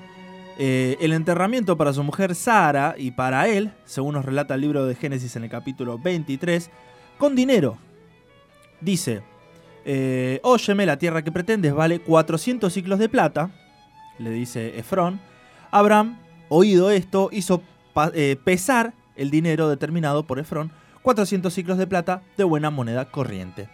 eh, 0.58 0.96
el 1.00 1.12
enterramiento 1.12 1.76
para 1.76 1.92
su 1.92 2.02
mujer 2.04 2.34
Sara 2.34 2.94
y 2.98 3.10
para 3.12 3.48
él, 3.48 3.72
según 3.84 4.14
nos 4.14 4.24
relata 4.24 4.54
el 4.54 4.60
libro 4.60 4.86
de 4.86 4.94
Génesis 4.94 5.34
en 5.36 5.44
el 5.44 5.50
capítulo 5.50 5.98
23, 5.98 6.70
con 7.18 7.34
dinero. 7.34 7.78
Dice, 8.82 9.22
Eh, 9.84 10.38
Óyeme, 10.44 10.86
la 10.86 10.96
tierra 10.98 11.22
que 11.22 11.32
pretendes 11.32 11.74
vale 11.74 11.98
400 12.00 12.72
ciclos 12.72 12.98
de 13.00 13.08
plata, 13.08 13.50
le 14.18 14.30
dice 14.30 14.78
Efrón. 14.78 15.20
Abraham, 15.72 16.18
oído 16.48 16.90
esto, 16.92 17.30
hizo 17.32 17.62
eh, 18.14 18.36
pesar 18.44 18.92
el 19.16 19.30
dinero 19.30 19.68
determinado 19.68 20.24
por 20.24 20.38
Efrón, 20.38 20.70
400 21.02 21.52
ciclos 21.52 21.78
de 21.78 21.86
plata 21.88 22.22
de 22.36 22.44
buena 22.44 22.70
moneda 22.70 23.10
corriente. 23.10 23.68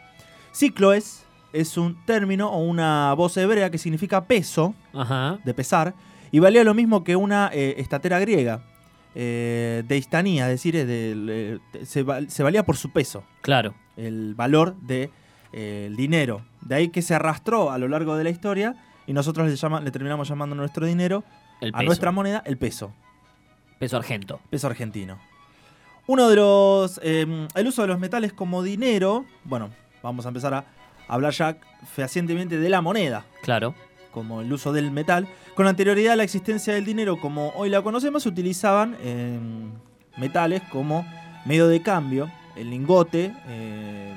Ciclo 0.53 0.95
es, 0.95 1.25
es 1.53 1.77
un 1.77 2.03
término 2.07 2.51
o 2.51 2.59
una 2.65 3.13
voz 3.15 3.37
hebrea 3.37 3.71
que 3.71 3.77
significa 3.79 4.25
peso, 4.25 4.75
Ajá. 4.95 5.39
de 5.45 5.53
pesar, 5.53 5.93
y 6.31 6.39
valía 6.39 6.65
lo 6.65 6.73
mismo 6.73 7.05
que 7.05 7.17
una 7.17 7.51
eh, 7.53 7.75
estatera 7.79 8.19
griega, 8.19 8.63
eh, 9.15 9.83
de 9.87 9.97
histanía, 9.99 10.47
es 10.51 10.63
decir, 10.63 11.61
se, 11.85 12.05
se 12.29 12.43
valía 12.43 12.63
por 12.65 12.77
su 12.79 12.91
peso, 12.93 13.25
Claro. 13.43 13.75
El 13.99 14.35
valor 14.35 14.77
del 14.81 15.11
dinero. 15.97 16.43
De 16.63 16.75
ahí 16.77 16.89
que 16.89 17.03
se 17.03 17.15
arrastró 17.15 17.71
a 17.71 17.79
lo 17.79 17.89
largo 17.89 18.17
de 18.17 18.25
la 18.25 18.31
historia 18.31 18.75
y 19.07 19.13
nosotros 19.13 19.49
le, 19.49 19.57
llama- 19.57 19.81
le 19.81 19.91
terminamos 19.91 20.29
llamando 20.29 20.55
nuestro 20.57 20.87
dinero, 20.87 21.25
El 21.61 21.73
a 21.75 21.83
nuestra 21.83 22.11
moneda, 22.13 22.43
el 22.47 22.57
peso, 22.59 22.93
Peso 23.79 23.97
argento. 23.97 24.41
peso 24.51 24.67
argentino. 24.67 25.19
Uno 26.07 26.29
de 26.29 26.37
los. 26.37 26.99
eh, 27.03 27.47
el 27.55 27.67
uso 27.67 27.83
de 27.83 27.89
los 27.89 27.99
metales 27.99 28.33
como 28.33 28.63
dinero. 28.63 29.25
Bueno, 29.45 29.71
vamos 30.03 30.25
a 30.25 30.29
empezar 30.29 30.55
a 30.55 30.65
hablar 31.07 31.33
ya 31.33 31.59
fehacientemente 31.95 32.59
de 32.59 32.69
la 32.69 32.81
moneda. 32.81 33.25
Claro. 33.43 33.75
como 34.11 34.41
el 34.41 34.51
uso 34.53 34.73
del 34.73 34.91
metal. 34.91 35.29
Con 35.55 35.67
anterioridad 35.67 36.15
a 36.15 36.17
la 36.17 36.23
existencia 36.25 36.73
del 36.75 36.85
dinero 36.87 37.19
como 37.21 37.51
hoy 37.51 37.69
la 37.69 37.83
conocemos, 37.83 38.23
se 38.23 38.29
utilizaban 38.31 38.97
eh, 39.01 39.39
metales 40.17 40.63
como 40.73 41.07
medio 41.45 41.69
de 41.69 41.83
cambio, 41.83 42.31
el 42.59 42.71
lingote, 42.71 43.33
eh, 43.47 44.15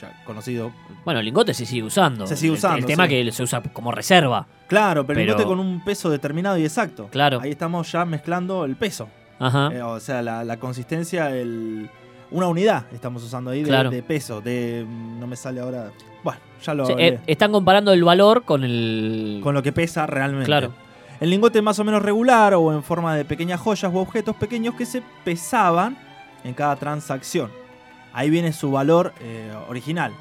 ya 0.00 0.22
conocido. 0.24 0.72
Bueno, 1.04 1.20
el 1.20 1.26
lingote 1.26 1.54
se 1.54 1.64
sigue 1.66 1.82
usando. 1.84 2.26
Se 2.26 2.36
sigue 2.36 2.52
usando, 2.52 2.78
El, 2.78 2.86
tema 2.86 3.04
sí. 3.04 3.10
que 3.10 3.32
se 3.32 3.42
usa 3.42 3.62
como 3.62 3.92
reserva. 3.92 4.46
Claro, 4.66 5.06
pero, 5.06 5.20
el 5.20 5.26
lingote 5.26 5.44
con 5.44 5.60
un 5.60 5.82
peso 5.84 6.10
determinado 6.10 6.56
y 6.58 6.64
exacto. 6.64 7.08
Claro. 7.10 7.40
Ahí 7.40 7.50
estamos 7.50 7.90
ya 7.92 8.04
mezclando 8.04 8.64
el 8.64 8.76
peso. 8.76 9.08
Ajá. 9.38 9.70
Eh, 9.72 9.82
o 9.82 10.00
sea, 10.00 10.22
la, 10.22 10.44
la 10.44 10.56
consistencia, 10.58 11.30
el, 11.30 11.88
una 12.30 12.46
unidad 12.46 12.86
estamos 12.92 13.22
usando 13.22 13.50
ahí 13.50 13.62
de, 13.62 13.68
Claro. 13.68 13.90
de 13.90 14.02
peso. 14.02 14.40
De, 14.40 14.84
no 14.88 15.26
me 15.26 15.36
sale 15.36 15.60
ahora. 15.60 15.90
Bueno, 16.22 16.40
ya 16.64 16.74
lo 16.74 16.84
O 16.84 16.92
hablé. 16.92 17.06
eh, 17.08 17.20
están 17.26 17.52
comparando 17.52 17.92
el 17.92 18.02
valor 18.04 18.44
con 18.44 18.64
el. 18.64 19.40
con 19.42 19.54
lo 19.54 19.62
que 19.62 19.72
pesa 19.72 20.06
realmente. 20.06 20.46
Claro. 20.46 20.72
El 21.20 21.30
lingote 21.30 21.62
más 21.62 21.78
o 21.78 21.84
menos 21.84 22.02
regular 22.02 22.54
o 22.54 22.72
en 22.72 22.82
forma 22.82 23.14
de 23.16 23.24
pequeñas 23.24 23.60
joyas 23.60 23.92
u 23.92 23.98
objetos 23.98 24.34
pequeños 24.36 24.74
que 24.74 24.84
se 24.84 25.02
pesaban 25.24 25.96
en 26.42 26.54
cada 26.54 26.74
transacción. 26.76 27.50
Ahí 28.14 28.30
viene 28.30 28.52
su 28.52 28.70
valor 28.70 29.12
eh, 29.20 29.52
original. 29.68 30.12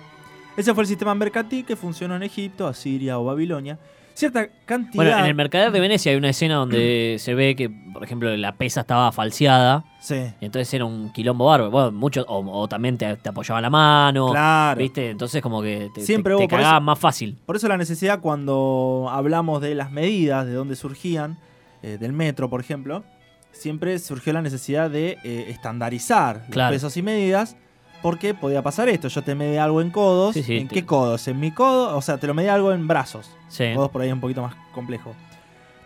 Ese 0.58 0.74
fue 0.74 0.84
el 0.84 0.88
sistema 0.88 1.16
mercantil 1.16 1.66
que 1.66 1.76
funcionó 1.76 2.16
en 2.16 2.24
Egipto, 2.24 2.68
Asiria 2.68 3.18
o 3.20 3.24
Babilonia. 3.26 3.78
Cierta 4.16 4.48
cantidad. 4.66 4.94
Bueno, 5.04 5.18
en 5.18 5.26
el 5.26 5.34
Mercader 5.34 5.72
de 5.72 5.80
Venecia 5.80 6.12
hay 6.12 6.18
una 6.20 6.30
escena 6.30 6.54
donde 6.56 7.16
se 7.20 7.34
ve 7.34 7.56
que, 7.56 7.72
por 7.92 8.04
ejemplo, 8.04 8.36
la 8.38 8.52
pesa 8.56 8.82
estaba 8.82 9.12
falseada. 9.12 9.84
Sí, 10.00 10.16
Y 10.40 10.46
entonces 10.46 10.72
era 10.72 10.86
un 10.86 11.12
quilombo 11.12 11.46
bárbaro. 11.48 11.72
Bueno, 11.72 11.92
muchos, 11.94 12.24
o, 12.28 12.38
o 12.46 12.68
también 12.68 12.96
te, 13.00 13.16
te 13.18 13.30
apoyaban 13.30 13.64
la 13.64 13.72
mano. 13.72 14.30
claro. 14.30 14.78
¿Viste? 14.80 15.10
Entonces 15.10 15.42
como 15.42 15.64
que 15.64 15.90
te, 15.96 16.02
Siempre 16.02 16.36
te, 16.36 16.42
te 16.44 16.48
por 16.48 16.60
cagaban 16.60 16.76
eso- 16.84 16.86
más 16.86 17.00
fácil. 17.00 17.40
Por 17.48 17.56
eso 17.56 17.68
la 17.68 17.78
necesidad 17.78 18.20
cuando 18.20 19.08
hablamos 19.10 19.62
de 19.64 19.74
las 19.74 19.92
medidas, 19.92 20.46
de 20.46 20.54
dónde 20.54 20.76
surgían, 20.76 21.40
eh, 21.82 21.98
del 22.00 22.14
metro, 22.14 22.52
por 22.52 22.62
ejemplo, 22.62 23.04
siempre 23.52 23.98
surgió 23.98 24.32
la 24.34 24.44
necesidad 24.44 24.92
de 24.92 25.18
eh, 25.24 25.46
estandarizar 25.50 26.46
Claro. 26.52 26.72
los 26.72 26.76
pesos 26.82 26.98
y 26.98 27.02
medidas, 27.02 27.58
porque 28.04 28.36
podía 28.36 28.62
pasar 28.62 28.88
esto. 28.90 29.08
Yo 29.08 29.24
te 29.24 29.34
medí 29.34 29.58
algo 29.58 29.82
en 29.82 29.90
codos. 29.90 30.36
Sí, 30.36 30.44
sí, 30.44 30.58
¿En 30.58 30.68
te- 30.68 30.76
qué 30.76 30.86
codos? 30.86 31.28
En 31.28 31.40
mi 31.40 31.50
codo, 31.52 31.98
o 31.98 32.02
sea, 32.04 32.18
te 32.20 32.28
lo 32.28 32.36
medí 32.36 32.50
algo 32.50 32.72
en 32.72 32.88
brazos. 32.88 33.32
Sí. 33.48 33.72
Codos 33.74 33.90
por 33.90 34.02
ahí 34.04 34.10
es 34.10 34.14
un 34.14 34.20
poquito 34.22 34.44
más 34.44 34.54
complejo. 34.76 35.16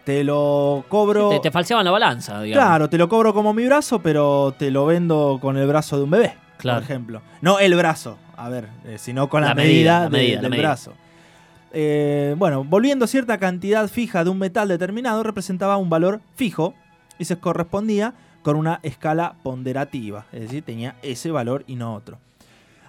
Te 0.03 0.23
lo 0.25 0.83
cobro. 0.89 1.29
Te, 1.29 1.39
te 1.39 1.51
falseaban 1.51 1.85
la 1.85 1.91
balanza, 1.91 2.41
digamos. 2.41 2.65
Claro, 2.67 2.89
te 2.89 2.97
lo 2.97 3.07
cobro 3.07 3.33
como 3.33 3.53
mi 3.53 3.65
brazo, 3.65 3.99
pero 3.99 4.53
te 4.57 4.71
lo 4.71 4.85
vendo 4.85 5.37
con 5.41 5.55
el 5.57 5.67
brazo 5.67 5.97
de 5.97 6.03
un 6.03 6.09
bebé, 6.11 6.33
Claro. 6.57 6.79
por 6.79 6.83
ejemplo. 6.83 7.21
No 7.41 7.59
el 7.59 7.75
brazo, 7.75 8.17
a 8.35 8.49
ver, 8.49 8.67
eh, 8.85 8.97
sino 8.97 9.29
con 9.29 9.41
la, 9.41 9.49
La 9.49 9.55
medida, 9.55 10.09
medida, 10.09 10.35
la 10.37 10.41
del 10.41 10.51
medida. 10.51 10.67
brazo. 10.69 10.93
Eh, 11.73 12.35
bueno, 12.37 12.63
volviendo 12.63 13.05
a 13.05 13.07
cierta 13.09 13.37
cantidad 13.37 13.87
fija 13.89 14.23
de 14.23 14.29
un 14.29 14.39
metal 14.39 14.69
determinado, 14.69 15.21
representaba 15.23 15.75
un 15.77 15.89
valor 15.89 16.21
fijo 16.35 16.73
y 17.19 17.25
se 17.25 17.37
correspondía 17.37 18.13
con 18.47 18.55
una 18.55 18.79
escala 18.81 19.35
ponderativa, 19.43 20.25
es 20.31 20.39
decir, 20.39 20.63
tenía 20.63 20.95
ese 21.01 21.31
valor 21.31 21.65
y 21.67 21.75
no 21.75 21.93
otro. 21.93 22.17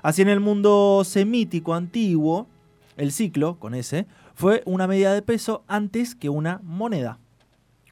Así 0.02 0.22
en 0.22 0.28
el 0.28 0.38
mundo 0.38 1.02
semítico 1.04 1.74
antiguo, 1.74 2.46
el 2.96 3.10
ciclo, 3.10 3.58
con 3.58 3.74
ese, 3.74 4.06
fue 4.36 4.62
una 4.66 4.86
medida 4.86 5.12
de 5.12 5.20
peso 5.20 5.64
antes 5.66 6.14
que 6.14 6.28
una 6.28 6.60
moneda. 6.62 7.18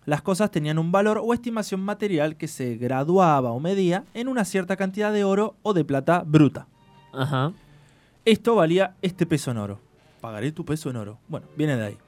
Las 0.05 0.23
cosas 0.23 0.53
tenían 0.53 0.79
un 0.79 0.93
valor 0.93 1.21
o 1.21 1.35
estimación 1.35 1.81
material 1.81 2.37
que 2.37 2.47
se 2.47 2.77
graduaba 2.77 3.51
o 3.51 3.59
medía 3.59 4.05
en 4.15 4.29
una 4.29 4.45
cierta 4.45 4.77
cantidad 4.77 5.13
de 5.13 5.25
oro 5.25 5.57
o 5.65 5.75
de 5.75 5.85
plata 5.85 6.23
bruta. 6.25 6.69
Ajá. 7.13 7.53
Esto 8.25 8.55
valía 8.55 8.95
este 9.03 9.27
peso 9.27 9.51
en 9.51 9.59
oro. 9.59 9.81
Pagaré 10.21 10.53
tu 10.53 10.65
peso 10.65 10.89
en 10.89 10.99
oro. 10.99 11.19
Bueno, 11.27 11.49
viene 11.57 11.77
de 11.77 11.85
ahí. 11.85 11.99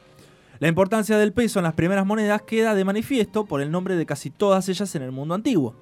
La 0.61 0.67
importancia 0.67 1.17
del 1.19 1.33
peso 1.33 1.61
en 1.61 1.65
las 1.65 1.75
primeras 1.75 2.05
monedas 2.05 2.43
queda 2.43 2.75
de 2.75 2.85
manifiesto 2.85 3.45
por 3.45 3.61
el 3.61 3.71
nombre 3.71 3.95
de 3.95 4.07
casi 4.07 4.31
todas 4.31 4.69
ellas 4.69 4.93
en 4.97 5.03
el 5.03 5.13
mundo 5.13 5.35
antiguo. 5.35 5.75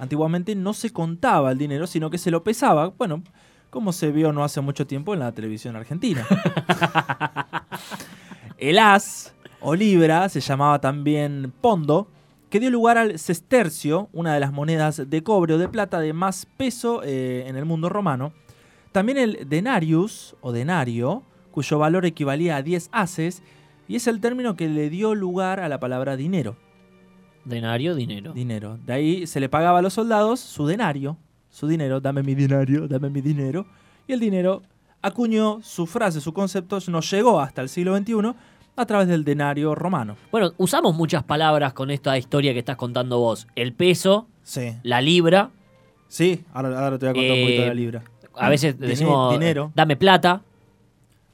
Antiguamente 0.00 0.56
no 0.56 0.74
se 0.74 0.90
contaba 0.90 1.52
el 1.52 1.58
dinero, 1.58 1.86
sino 1.86 2.10
que 2.10 2.18
se 2.18 2.32
lo 2.32 2.42
pesaba. 2.42 2.88
Bueno, 2.88 3.22
como 3.70 3.92
se 3.92 4.10
vio 4.10 4.32
no 4.32 4.42
hace 4.42 4.60
mucho 4.60 4.88
tiempo 4.88 5.14
en 5.14 5.20
la 5.20 5.30
televisión 5.30 5.76
argentina. 5.76 6.26
el 8.58 8.78
as 8.78 9.34
o 9.60 9.76
libra 9.76 10.28
se 10.28 10.40
llamaba 10.40 10.80
también 10.80 11.52
pondo, 11.60 12.08
que 12.50 12.58
dio 12.58 12.70
lugar 12.70 12.98
al 12.98 13.20
sestercio, 13.20 14.08
una 14.12 14.34
de 14.34 14.40
las 14.40 14.52
monedas 14.52 15.08
de 15.08 15.22
cobre 15.22 15.54
o 15.54 15.58
de 15.58 15.68
plata 15.68 16.00
de 16.00 16.12
más 16.12 16.46
peso 16.56 17.02
eh, 17.04 17.44
en 17.46 17.56
el 17.56 17.66
mundo 17.66 17.88
romano. 17.88 18.32
También 18.90 19.18
el 19.18 19.48
denarius 19.48 20.34
o 20.40 20.50
denario, 20.50 21.22
cuyo 21.52 21.78
valor 21.78 22.04
equivalía 22.04 22.56
a 22.56 22.62
10 22.62 22.88
haces, 22.92 23.42
y 23.88 23.96
es 23.96 24.06
el 24.06 24.20
término 24.20 24.56
que 24.56 24.68
le 24.68 24.90
dio 24.90 25.14
lugar 25.14 25.60
a 25.60 25.68
la 25.68 25.78
palabra 25.80 26.16
dinero. 26.16 26.56
Denario, 27.44 27.94
dinero. 27.94 28.32
Dinero. 28.32 28.78
De 28.86 28.92
ahí 28.94 29.26
se 29.26 29.38
le 29.40 29.48
pagaba 29.48 29.80
a 29.80 29.82
los 29.82 29.92
soldados 29.92 30.40
su 30.40 30.66
denario, 30.66 31.16
su 31.50 31.66
dinero, 31.66 32.00
dame 32.00 32.22
mi 32.22 32.34
dinario, 32.34 32.88
dame 32.88 33.10
mi 33.10 33.20
dinero. 33.20 33.66
Y 34.06 34.12
el 34.14 34.20
dinero 34.20 34.62
acuñó 35.02 35.60
su 35.62 35.86
frase, 35.86 36.20
su 36.20 36.32
concepto, 36.32 36.78
nos 36.88 37.10
llegó 37.10 37.40
hasta 37.40 37.60
el 37.60 37.68
siglo 37.68 37.96
XXI 37.96 38.34
a 38.76 38.86
través 38.86 39.08
del 39.08 39.24
denario 39.24 39.74
romano. 39.74 40.16
Bueno, 40.32 40.52
usamos 40.56 40.94
muchas 40.94 41.22
palabras 41.22 41.74
con 41.74 41.90
esta 41.90 42.16
historia 42.16 42.52
que 42.54 42.60
estás 42.60 42.76
contando 42.76 43.18
vos. 43.18 43.46
El 43.54 43.72
peso, 43.74 44.26
Sí. 44.42 44.72
la 44.82 45.00
libra. 45.02 45.50
Sí, 46.08 46.44
ahora, 46.52 46.82
ahora 46.84 46.98
te 46.98 47.06
voy 47.06 47.10
a 47.10 47.14
contar 47.14 47.36
un 47.36 47.42
poquito 47.44 47.60
de 47.62 47.66
la 47.66 47.72
Eh, 47.72 47.76
libra. 47.76 48.02
A 48.36 48.48
veces 48.48 48.78
decimos, 48.78 49.32
dinero. 49.32 49.70
dame 49.74 49.96
plata, 49.96 50.42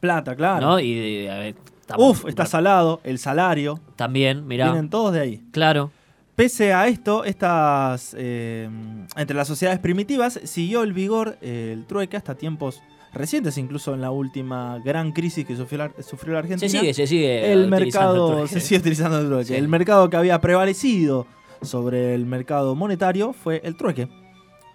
Plata, 0.01 0.35
claro. 0.35 0.67
¿no? 0.67 0.81
Y 0.81 0.95
de- 0.95 1.31
a 1.31 1.39
ver, 1.39 1.55
estamos- 1.95 2.21
Uf, 2.23 2.29
está 2.29 2.47
salado, 2.47 3.01
el 3.05 3.19
salario. 3.19 3.81
También, 3.97 4.47
mirá. 4.47 4.67
Vienen 4.67 4.91
todos 4.91 5.13
de 5.13 5.21
ahí. 5.21 5.43
Claro. 5.53 5.91
Pese 6.37 6.73
a 6.73 6.87
esto, 6.89 7.25
estas 7.25 8.15
eh, 8.19 8.69
entre 9.17 9.37
las 9.37 9.47
sociedades 9.47 9.79
primitivas 9.81 10.41
siguió 10.45 10.83
el 10.83 10.93
vigor 10.95 11.37
eh, 11.43 11.71
el 11.75 11.85
trueque 11.87 12.17
hasta 12.17 12.35
tiempos 12.35 12.81
recientes, 13.13 13.59
incluso 13.59 13.93
en 13.93 14.01
la 14.01 14.11
última 14.11 14.79
gran 14.85 15.13
crisis 15.13 15.45
que 15.45 15.55
sufrió 15.57 15.79
la, 15.79 16.03
sufrió 16.03 16.33
la 16.35 16.39
Argentina. 16.39 16.71
Se 16.71 16.79
sigue, 16.79 16.95
se 16.95 17.07
sigue. 17.07 17.53
el 17.53 17.69
mercado 17.69 18.31
trueque. 18.33 18.49
se 18.55 18.61
sigue 18.61 18.81
utilizando 18.81 19.19
el 19.19 19.27
trueque. 19.27 19.45
Sí. 19.47 19.55
El 19.55 19.69
mercado 19.69 20.09
que 20.09 20.17
había 20.17 20.41
prevalecido 20.41 21.27
sobre 21.61 22.15
el 22.15 22.25
mercado 22.25 22.75
monetario 22.75 23.33
fue 23.35 23.61
el 23.65 23.77
trueque. 23.77 24.09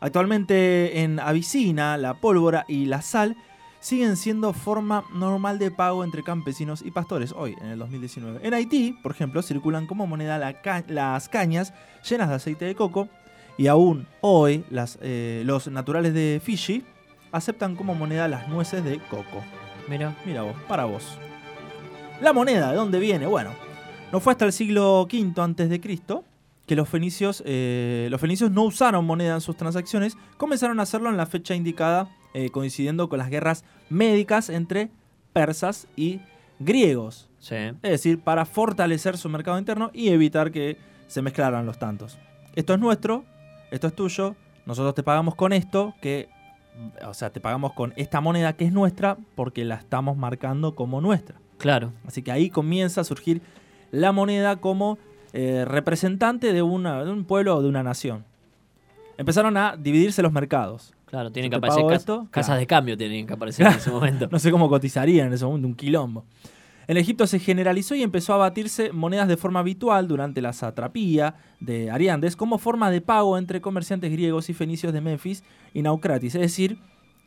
Actualmente 0.02 1.02
en 1.02 1.20
Abisina, 1.20 1.98
la 1.98 2.16
pólvora 2.16 2.66
y 2.68 2.86
la 2.86 3.02
sal 3.02 3.36
siguen 3.86 4.18
siendo 4.18 4.52
forma 4.52 5.04
normal 5.14 5.60
de 5.60 5.70
pago 5.70 6.04
entre 6.04 6.24
campesinos 6.24 6.82
y 6.84 6.90
pastores 6.90 7.32
hoy, 7.38 7.56
en 7.62 7.68
el 7.68 7.78
2019. 7.78 8.40
En 8.42 8.56
Haití, 8.56 8.94
por 9.04 9.12
ejemplo, 9.12 9.44
circulan 9.44 9.86
como 9.86 10.08
moneda 10.08 10.40
la 10.40 10.60
ca- 10.64 10.84
las 10.88 11.30
cañas 11.30 11.72
llenas 12.10 12.30
de 12.30 12.34
aceite 12.36 12.66
de 12.66 12.74
coco 12.74 13.10
y 13.60 13.68
aún 13.68 14.08
hoy 14.22 14.66
las, 14.72 14.98
eh, 15.04 15.44
los 15.46 15.68
naturales 15.68 16.16
de 16.16 16.42
Fiji 16.44 16.84
aceptan 17.32 17.76
como 17.76 17.94
moneda 17.94 18.28
las 18.28 18.48
nueces 18.50 18.84
de 18.84 18.98
coco. 18.98 19.44
Mira. 19.88 20.16
Mira 20.26 20.42
vos, 20.42 20.56
para 20.68 20.86
vos. 20.86 21.20
La 22.22 22.34
moneda, 22.34 22.72
¿de 22.72 22.78
dónde 22.78 22.98
viene? 22.98 23.28
Bueno, 23.28 23.52
no 24.12 24.20
fue 24.20 24.32
hasta 24.34 24.46
el 24.46 24.52
siglo 24.54 25.04
V 25.04 25.34
antes 25.40 25.70
de 25.70 25.80
Cristo 25.80 26.24
que 26.66 26.76
los 26.76 26.90
fenicios, 26.90 27.44
eh, 27.46 28.08
los 28.10 28.20
fenicios 28.20 28.50
no 28.50 28.64
usaron 28.64 29.06
moneda 29.06 29.36
en 29.36 29.42
sus 29.42 29.56
transacciones, 29.56 30.18
comenzaron 30.38 30.80
a 30.80 30.84
hacerlo 30.84 31.12
en 31.12 31.18
la 31.18 31.28
fecha 31.28 31.54
indicada, 31.54 32.10
eh, 32.36 32.50
coincidiendo 32.50 33.08
con 33.08 33.18
las 33.18 33.30
guerras 33.30 33.64
médicas 33.90 34.50
entre 34.50 34.90
persas 35.32 35.88
y 35.96 36.20
griegos. 36.60 37.30
Sí. 37.40 37.56
Es 37.56 37.92
decir, 37.92 38.20
para 38.20 38.44
fortalecer 38.44 39.18
su 39.18 39.30
mercado 39.30 39.58
interno 39.58 39.90
y 39.94 40.10
evitar 40.10 40.52
que 40.52 40.78
se 41.08 41.22
mezclaran 41.22 41.66
los 41.66 41.80
tantos. 41.80 42.18
Esto 42.56 42.74
es 42.74 42.80
nuestro, 42.82 43.24
esto 43.72 43.88
es 43.88 43.96
tuyo, 43.96 44.36
nosotros 44.66 44.94
te 44.96 45.02
pagamos 45.02 45.36
con 45.36 45.54
esto, 45.54 45.96
que 46.02 46.28
o 47.08 47.14
sea, 47.14 47.30
te 47.30 47.40
pagamos 47.40 47.72
con 47.72 47.94
esta 47.96 48.20
moneda 48.20 48.52
que 48.52 48.66
es 48.66 48.74
nuestra 48.74 49.18
porque 49.36 49.64
la 49.64 49.76
estamos 49.76 50.18
marcando 50.18 50.76
como 50.76 51.00
nuestra. 51.00 51.38
Claro. 51.58 51.94
Así 52.06 52.22
que 52.22 52.34
ahí 52.34 52.50
comienza 52.50 53.00
a 53.00 53.06
surgir 53.06 53.42
la 53.92 54.12
moneda 54.12 54.58
como 54.58 54.98
eh, 55.32 55.64
representante 55.66 56.52
de, 56.52 56.62
una, 56.62 57.06
de 57.06 57.12
un 57.12 57.24
pueblo 57.24 57.56
o 57.56 57.62
de 57.62 57.70
una 57.70 57.82
nación. 57.82 58.26
Empezaron 59.18 59.56
a 59.56 59.78
dividirse 59.78 60.22
los 60.22 60.34
mercados. 60.34 60.94
Claro, 61.16 61.32
tienen 61.32 61.50
que 61.50 61.56
aparecer 61.56 61.86
cas- 61.88 62.00
esto, 62.02 62.28
casas 62.30 62.48
claro. 62.48 62.60
de 62.60 62.68
cambio 62.68 62.98
tienen 62.98 63.26
que 63.26 63.32
aparecer 63.34 63.66
en 63.68 63.74
ese 63.74 63.90
momento. 63.90 64.28
No 64.32 64.38
sé 64.38 64.52
cómo 64.52 64.68
cotizarían 64.68 65.28
en 65.28 65.34
ese 65.34 65.46
momento, 65.46 65.66
un 65.70 65.76
quilombo. 65.76 66.26
En 66.88 66.98
Egipto 66.98 67.26
se 67.26 67.40
generalizó 67.40 67.96
y 67.96 68.04
empezó 68.04 68.34
a 68.34 68.38
batirse 68.38 68.92
monedas 68.92 69.30
de 69.30 69.38
forma 69.38 69.62
habitual 69.62 70.10
durante 70.10 70.42
la 70.42 70.52
satrapía 70.52 71.36
de 71.62 71.90
Ariandes 71.90 72.36
como 72.36 72.58
forma 72.58 72.92
de 72.92 73.00
pago 73.00 73.38
entre 73.38 73.62
comerciantes 73.62 74.12
griegos 74.12 74.50
y 74.50 74.54
fenicios 74.54 74.92
de 74.92 75.00
Memphis 75.00 75.42
y 75.74 75.82
Naucratis. 75.84 76.36
Es 76.36 76.42
decir, 76.42 76.78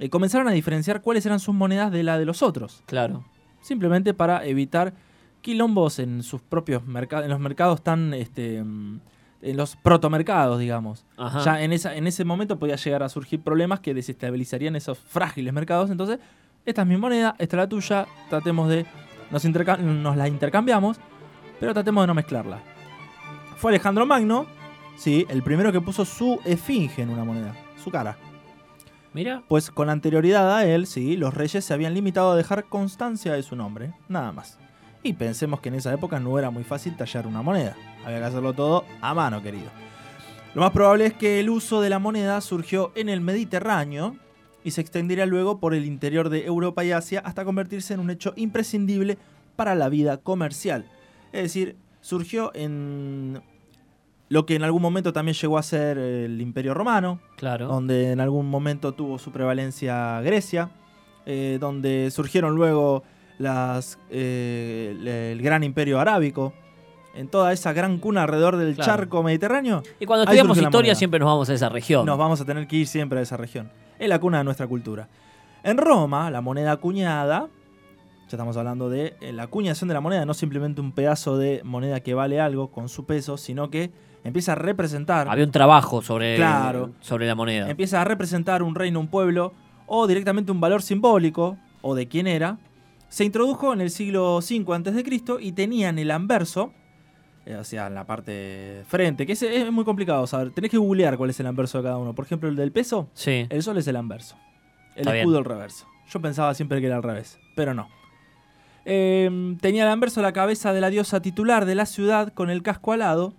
eh, 0.00 0.10
comenzaron 0.10 0.48
a 0.48 0.52
diferenciar 0.52 1.00
cuáles 1.00 1.24
eran 1.24 1.40
sus 1.40 1.54
monedas 1.54 1.90
de 1.90 2.02
la 2.02 2.18
de 2.18 2.26
los 2.26 2.42
otros. 2.42 2.82
Claro. 2.84 3.24
Simplemente 3.62 4.12
para 4.12 4.44
evitar 4.44 4.92
quilombos 5.40 5.98
en 5.98 6.22
sus 6.22 6.42
propios 6.42 6.86
mercados, 6.86 7.24
en 7.24 7.30
los 7.30 7.40
mercados 7.40 7.82
tan, 7.82 8.12
este, 8.12 8.62
mm, 8.62 9.00
en 9.42 9.56
los 9.56 9.76
protomercados, 9.76 10.58
digamos. 10.58 11.04
Ajá. 11.16 11.40
Ya 11.44 11.62
en, 11.62 11.72
esa, 11.72 11.94
en 11.94 12.06
ese 12.06 12.24
momento 12.24 12.58
podía 12.58 12.76
llegar 12.76 13.02
a 13.02 13.08
surgir 13.08 13.40
problemas 13.40 13.80
que 13.80 13.94
desestabilizarían 13.94 14.76
esos 14.76 14.98
frágiles 14.98 15.52
mercados. 15.52 15.90
Entonces, 15.90 16.18
esta 16.64 16.82
es 16.82 16.88
mi 16.88 16.96
moneda, 16.96 17.34
esta 17.38 17.56
es 17.56 17.58
la 17.58 17.68
tuya, 17.68 18.06
tratemos 18.28 18.68
de. 18.68 18.86
Nos, 19.30 19.44
nos 19.44 20.16
la 20.16 20.28
intercambiamos, 20.28 20.98
pero 21.60 21.74
tratemos 21.74 22.02
de 22.02 22.06
no 22.06 22.14
mezclarla. 22.14 22.60
Fue 23.56 23.70
Alejandro 23.70 24.06
Magno, 24.06 24.46
sí, 24.96 25.26
el 25.28 25.42
primero 25.42 25.72
que 25.72 25.80
puso 25.80 26.04
su 26.04 26.40
esfinge 26.44 27.02
en 27.02 27.10
una 27.10 27.24
moneda, 27.24 27.54
su 27.82 27.90
cara. 27.90 28.16
Mira. 29.12 29.42
Pues 29.48 29.70
con 29.70 29.90
anterioridad 29.90 30.54
a 30.54 30.64
él, 30.64 30.86
sí, 30.86 31.16
los 31.16 31.34
reyes 31.34 31.64
se 31.64 31.74
habían 31.74 31.94
limitado 31.94 32.32
a 32.32 32.36
dejar 32.36 32.66
constancia 32.66 33.32
de 33.32 33.42
su 33.42 33.56
nombre, 33.56 33.92
nada 34.08 34.32
más. 34.32 34.58
Y 35.08 35.14
pensemos 35.14 35.60
que 35.60 35.70
en 35.70 35.76
esa 35.76 35.90
época 35.94 36.20
no 36.20 36.38
era 36.38 36.50
muy 36.50 36.64
fácil 36.64 36.94
tallar 36.94 37.26
una 37.26 37.40
moneda, 37.40 37.74
había 38.04 38.18
que 38.18 38.24
hacerlo 38.26 38.52
todo 38.52 38.84
a 39.00 39.14
mano, 39.14 39.42
querido. 39.42 39.70
Lo 40.54 40.60
más 40.60 40.70
probable 40.70 41.06
es 41.06 41.14
que 41.14 41.40
el 41.40 41.48
uso 41.48 41.80
de 41.80 41.88
la 41.88 41.98
moneda 41.98 42.42
surgió 42.42 42.92
en 42.94 43.08
el 43.08 43.22
Mediterráneo 43.22 44.16
y 44.64 44.72
se 44.72 44.82
extendiera 44.82 45.24
luego 45.24 45.60
por 45.60 45.72
el 45.72 45.86
interior 45.86 46.28
de 46.28 46.44
Europa 46.44 46.84
y 46.84 46.92
Asia 46.92 47.22
hasta 47.24 47.46
convertirse 47.46 47.94
en 47.94 48.00
un 48.00 48.10
hecho 48.10 48.34
imprescindible 48.36 49.16
para 49.56 49.74
la 49.74 49.88
vida 49.88 50.18
comercial. 50.18 50.84
Es 51.32 51.44
decir, 51.44 51.76
surgió 52.02 52.50
en 52.54 53.40
lo 54.28 54.44
que 54.44 54.56
en 54.56 54.62
algún 54.62 54.82
momento 54.82 55.14
también 55.14 55.36
llegó 55.40 55.56
a 55.56 55.62
ser 55.62 55.96
el 55.96 56.38
Imperio 56.42 56.74
Romano, 56.74 57.18
Claro. 57.38 57.66
donde 57.66 58.12
en 58.12 58.20
algún 58.20 58.50
momento 58.50 58.92
tuvo 58.92 59.18
su 59.18 59.32
prevalencia 59.32 60.20
Grecia, 60.20 60.68
eh, 61.24 61.56
donde 61.58 62.10
surgieron 62.10 62.54
luego 62.54 63.04
las, 63.38 63.98
eh, 64.10 65.32
el, 65.32 65.42
gran 65.42 65.62
imperio 65.64 66.00
arábico, 66.00 66.52
en 67.14 67.28
toda 67.28 67.52
esa 67.52 67.72
gran 67.72 67.98
cuna 67.98 68.22
alrededor 68.24 68.56
del 68.56 68.74
Claro. 68.74 68.92
charco 68.92 69.22
mediterráneo, 69.22 69.82
Y 69.98 70.06
cuando 70.06 70.24
estudiamos 70.24 70.58
historia 70.58 70.94
siempre 70.94 71.18
nos 71.20 71.26
vamos 71.26 71.48
a 71.50 71.54
esa 71.54 71.68
región. 71.68 72.06
nos 72.06 72.18
vamos 72.18 72.40
a 72.40 72.44
tener 72.44 72.66
que 72.68 72.76
ir 72.76 72.86
siempre 72.86 73.18
a 73.18 73.22
esa 73.22 73.36
región. 73.36 73.70
Es 73.98 74.08
la 74.08 74.18
cuna 74.20 74.38
de 74.38 74.44
nuestra 74.44 74.66
cultura. 74.66 75.08
En 75.64 75.76
Roma, 75.78 76.30
la 76.30 76.40
moneda 76.40 76.72
acuñada, 76.72 77.48
ya 78.28 78.36
estamos 78.36 78.56
hablando 78.56 78.88
de 78.90 79.16
eh, 79.20 79.32
la 79.32 79.44
acuñación 79.44 79.88
de 79.88 79.94
la 79.94 80.00
moneda, 80.00 80.24
no 80.24 80.34
simplemente 80.34 80.80
un 80.80 80.92
pedazo 80.92 81.36
de 81.38 81.62
moneda 81.64 82.00
que 82.00 82.14
vale 82.14 82.40
algo 82.40 82.70
con 82.70 82.88
su 82.88 83.06
peso, 83.06 83.36
sino 83.36 83.70
que 83.70 83.90
empieza 84.22 84.52
a 84.52 84.54
representar 84.56 85.28
Había 85.28 85.44
un 85.44 85.50
trabajo 85.52 86.02
sobre, 86.02 86.36
Claro. 86.36 86.90
sobre 87.00 87.26
la 87.26 87.34
moneda. 87.34 87.68
empieza 87.70 88.00
a 88.00 88.04
representar 88.04 88.62
un 88.62 88.74
reino, 88.74 89.00
un 89.00 89.08
pueblo, 89.08 89.52
o 89.86 90.06
directamente 90.06 90.52
un 90.52 90.60
valor 90.60 90.82
simbólico, 90.82 91.56
o 91.82 91.94
de 91.94 92.06
quién 92.06 92.26
era, 92.26 92.58
se 93.08 93.24
introdujo 93.24 93.72
en 93.72 93.80
el 93.80 93.90
siglo 93.90 94.36
V 94.38 94.64
a.C. 94.74 95.36
y 95.40 95.52
tenían 95.52 95.98
el 95.98 96.10
anverso, 96.10 96.72
eh, 97.46 97.56
o 97.56 97.64
sea, 97.64 97.86
en 97.86 97.94
la 97.94 98.04
parte 98.06 98.82
frente, 98.86 99.24
que 99.26 99.32
es, 99.32 99.42
es 99.42 99.70
muy 99.72 99.84
complicado 99.84 100.26
saber. 100.26 100.50
Tenés 100.50 100.70
que 100.70 100.76
googlear 100.78 101.16
cuál 101.16 101.30
es 101.30 101.40
el 101.40 101.46
anverso 101.46 101.78
de 101.78 101.84
cada 101.84 101.96
uno. 101.98 102.14
Por 102.14 102.24
ejemplo, 102.26 102.48
el 102.48 102.56
del 102.56 102.72
peso, 102.72 103.08
Sí. 103.14 103.46
el 103.48 103.62
sol 103.62 103.78
es 103.78 103.86
el 103.88 103.96
anverso. 103.96 104.36
El 104.94 105.00
Está 105.02 105.12
bien. 105.12 105.22
escudo 105.22 105.38
el 105.38 105.44
reverso. 105.44 105.86
Yo 106.10 106.20
pensaba 106.20 106.52
siempre 106.54 106.80
que 106.80 106.86
era 106.86 106.96
al 106.96 107.02
revés, 107.02 107.38
pero 107.56 107.74
no. 107.74 107.88
Eh, 108.84 109.56
tenía 109.60 109.84
el 109.84 109.90
anverso 109.90 110.22
la 110.22 110.32
cabeza 110.32 110.72
de 110.72 110.80
la 110.80 110.90
diosa 110.90 111.20
titular 111.20 111.66
de 111.66 111.74
la 111.74 111.84
ciudad 111.86 112.32
con 112.32 112.48
el 112.50 112.62
casco 112.62 112.92
alado 112.92 113.34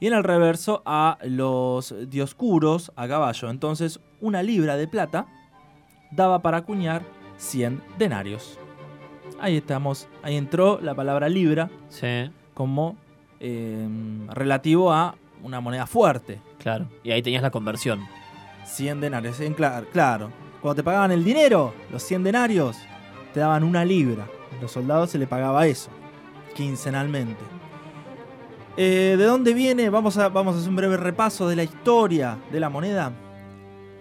y 0.00 0.06
en 0.08 0.12
el 0.12 0.24
reverso 0.24 0.82
a 0.86 1.18
los 1.24 1.94
dioscuros 2.08 2.92
a 2.96 3.06
caballo. 3.08 3.50
Entonces, 3.50 4.00
una 4.20 4.42
libra 4.42 4.76
de 4.76 4.88
plata 4.88 5.26
daba 6.10 6.40
para 6.42 6.58
acuñar 6.58 7.02
100 7.36 7.80
denarios. 7.98 8.58
Ahí 9.40 9.56
estamos, 9.56 10.08
ahí 10.22 10.36
entró 10.36 10.80
la 10.82 10.94
palabra 10.94 11.28
libra 11.28 11.70
Sí, 11.88 12.30
como 12.54 12.96
eh, 13.40 13.88
relativo 14.30 14.92
a 14.92 15.14
una 15.42 15.60
moneda 15.60 15.86
fuerte. 15.86 16.40
claro. 16.58 16.86
Y 17.04 17.12
ahí 17.12 17.22
tenías 17.22 17.42
la 17.42 17.50
conversión. 17.50 18.00
100 18.64 19.00
denarios. 19.00 19.38
En 19.40 19.54
cla- 19.54 19.84
claro, 19.92 20.30
cuando 20.60 20.76
te 20.76 20.82
pagaban 20.84 21.12
el 21.12 21.22
dinero, 21.24 21.72
los 21.92 22.02
100 22.02 22.24
denarios, 22.24 22.76
te 23.32 23.40
daban 23.40 23.62
una 23.64 23.84
libra. 23.84 24.24
A 24.24 24.60
los 24.60 24.72
soldados 24.72 25.10
se 25.10 25.18
le 25.18 25.26
pagaba 25.28 25.66
eso, 25.66 25.90
quincenalmente. 26.54 27.42
Eh, 28.76 29.16
¿De 29.18 29.24
dónde 29.24 29.54
viene? 29.54 29.88
Vamos 29.90 30.16
a, 30.18 30.28
vamos 30.28 30.54
a 30.54 30.58
hacer 30.58 30.68
un 30.70 30.76
breve 30.76 30.96
repaso 30.96 31.48
de 31.48 31.56
la 31.56 31.62
historia 31.64 32.38
de 32.52 32.60
la 32.60 32.68
moneda. 32.70 33.12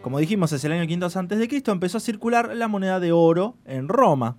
Como 0.02 0.20
dijimos, 0.20 0.52
es 0.52 0.64
el 0.64 0.72
año 0.72 0.82
500 0.84 1.18
antes 1.18 1.40
de 1.40 1.48
Cristo 1.48 1.72
empezó 1.72 1.98
a 1.98 2.02
circular 2.02 2.56
la 2.56 2.68
moneda 2.68 3.00
de 3.00 3.12
oro 3.12 3.56
en 3.66 3.88
Roma, 3.88 4.38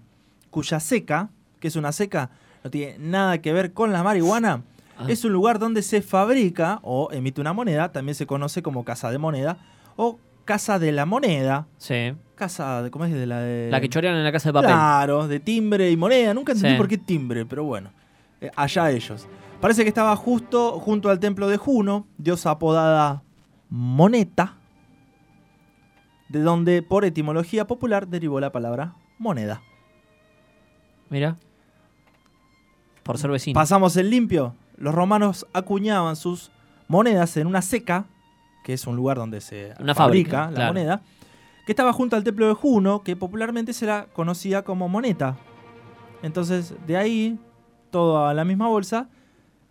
cuya 0.50 0.80
seca, 0.80 1.30
que 1.60 1.68
es 1.68 1.76
una 1.76 1.92
seca, 1.92 2.30
no 2.64 2.70
tiene 2.70 2.96
nada 2.98 3.38
que 3.40 3.52
ver 3.52 3.72
con 3.72 3.92
la 3.92 4.02
marihuana, 4.02 4.62
Ah. 5.00 5.04
es 5.06 5.24
un 5.24 5.32
lugar 5.32 5.58
donde 5.60 5.82
se 5.82 6.02
fabrica 6.02 6.80
o 6.82 7.08
emite 7.12 7.40
una 7.40 7.52
moneda, 7.52 7.92
también 7.92 8.16
se 8.16 8.26
conoce 8.26 8.62
como 8.62 8.84
casa 8.84 9.10
de 9.12 9.18
moneda 9.18 9.58
o 9.94 10.18
casa 10.44 10.78
de 10.80 10.90
la 10.90 11.06
moneda, 11.06 11.66
Sí. 11.76 12.14
casa 12.34 12.82
de, 12.82 12.90
¿cómo 12.90 13.04
es? 13.04 13.12
De 13.12 13.26
la 13.26 13.38
de... 13.40 13.70
La 13.70 13.80
que 13.80 13.88
chorean 13.88 14.16
en 14.16 14.24
la 14.24 14.32
casa 14.32 14.48
de 14.48 14.54
papel. 14.54 14.70
Claro, 14.70 15.28
de 15.28 15.38
timbre 15.40 15.88
y 15.90 15.96
moneda, 15.96 16.34
nunca 16.34 16.52
entendí 16.52 16.74
Sí. 16.74 16.78
por 16.78 16.88
qué 16.88 16.98
timbre, 16.98 17.46
pero 17.46 17.62
bueno, 17.64 17.90
eh, 18.40 18.50
allá 18.56 18.90
ellos. 18.90 19.28
Parece 19.60 19.82
que 19.82 19.88
estaba 19.88 20.14
justo 20.16 20.80
junto 20.80 21.10
al 21.10 21.20
templo 21.20 21.48
de 21.48 21.56
Juno, 21.58 22.06
diosa 22.16 22.50
apodada 22.52 23.22
Moneta, 23.70 24.54
de 26.28 26.40
donde 26.40 26.82
por 26.82 27.04
etimología 27.04 27.66
popular 27.66 28.08
derivó 28.08 28.40
la 28.40 28.50
palabra 28.52 28.94
moneda. 29.18 29.62
Mira. 31.10 31.36
Por 33.02 33.18
ser 33.18 33.30
vecino. 33.30 33.54
Pasamos 33.54 33.96
el 33.96 34.10
limpio. 34.10 34.54
Los 34.76 34.94
romanos 34.94 35.46
acuñaban 35.52 36.16
sus 36.16 36.50
monedas 36.88 37.36
en 37.36 37.46
una 37.46 37.62
seca, 37.62 38.06
que 38.64 38.74
es 38.74 38.86
un 38.86 38.96
lugar 38.96 39.16
donde 39.16 39.40
se 39.40 39.74
Una 39.80 39.94
fabrica 39.94 39.96
fábrica, 39.96 40.50
la 40.50 40.54
claro. 40.54 40.72
moneda, 40.72 41.02
que 41.66 41.72
estaba 41.72 41.92
junto 41.92 42.16
al 42.16 42.24
templo 42.24 42.46
de 42.46 42.54
Juno, 42.54 43.02
que 43.02 43.16
popularmente 43.16 43.72
se 43.72 43.86
la 43.86 44.06
conocía 44.12 44.62
como 44.62 44.88
moneta. 44.88 45.36
Entonces, 46.22 46.74
de 46.86 46.96
ahí, 46.96 47.38
todo 47.90 48.26
a 48.26 48.34
la 48.34 48.44
misma 48.44 48.68
bolsa, 48.68 49.08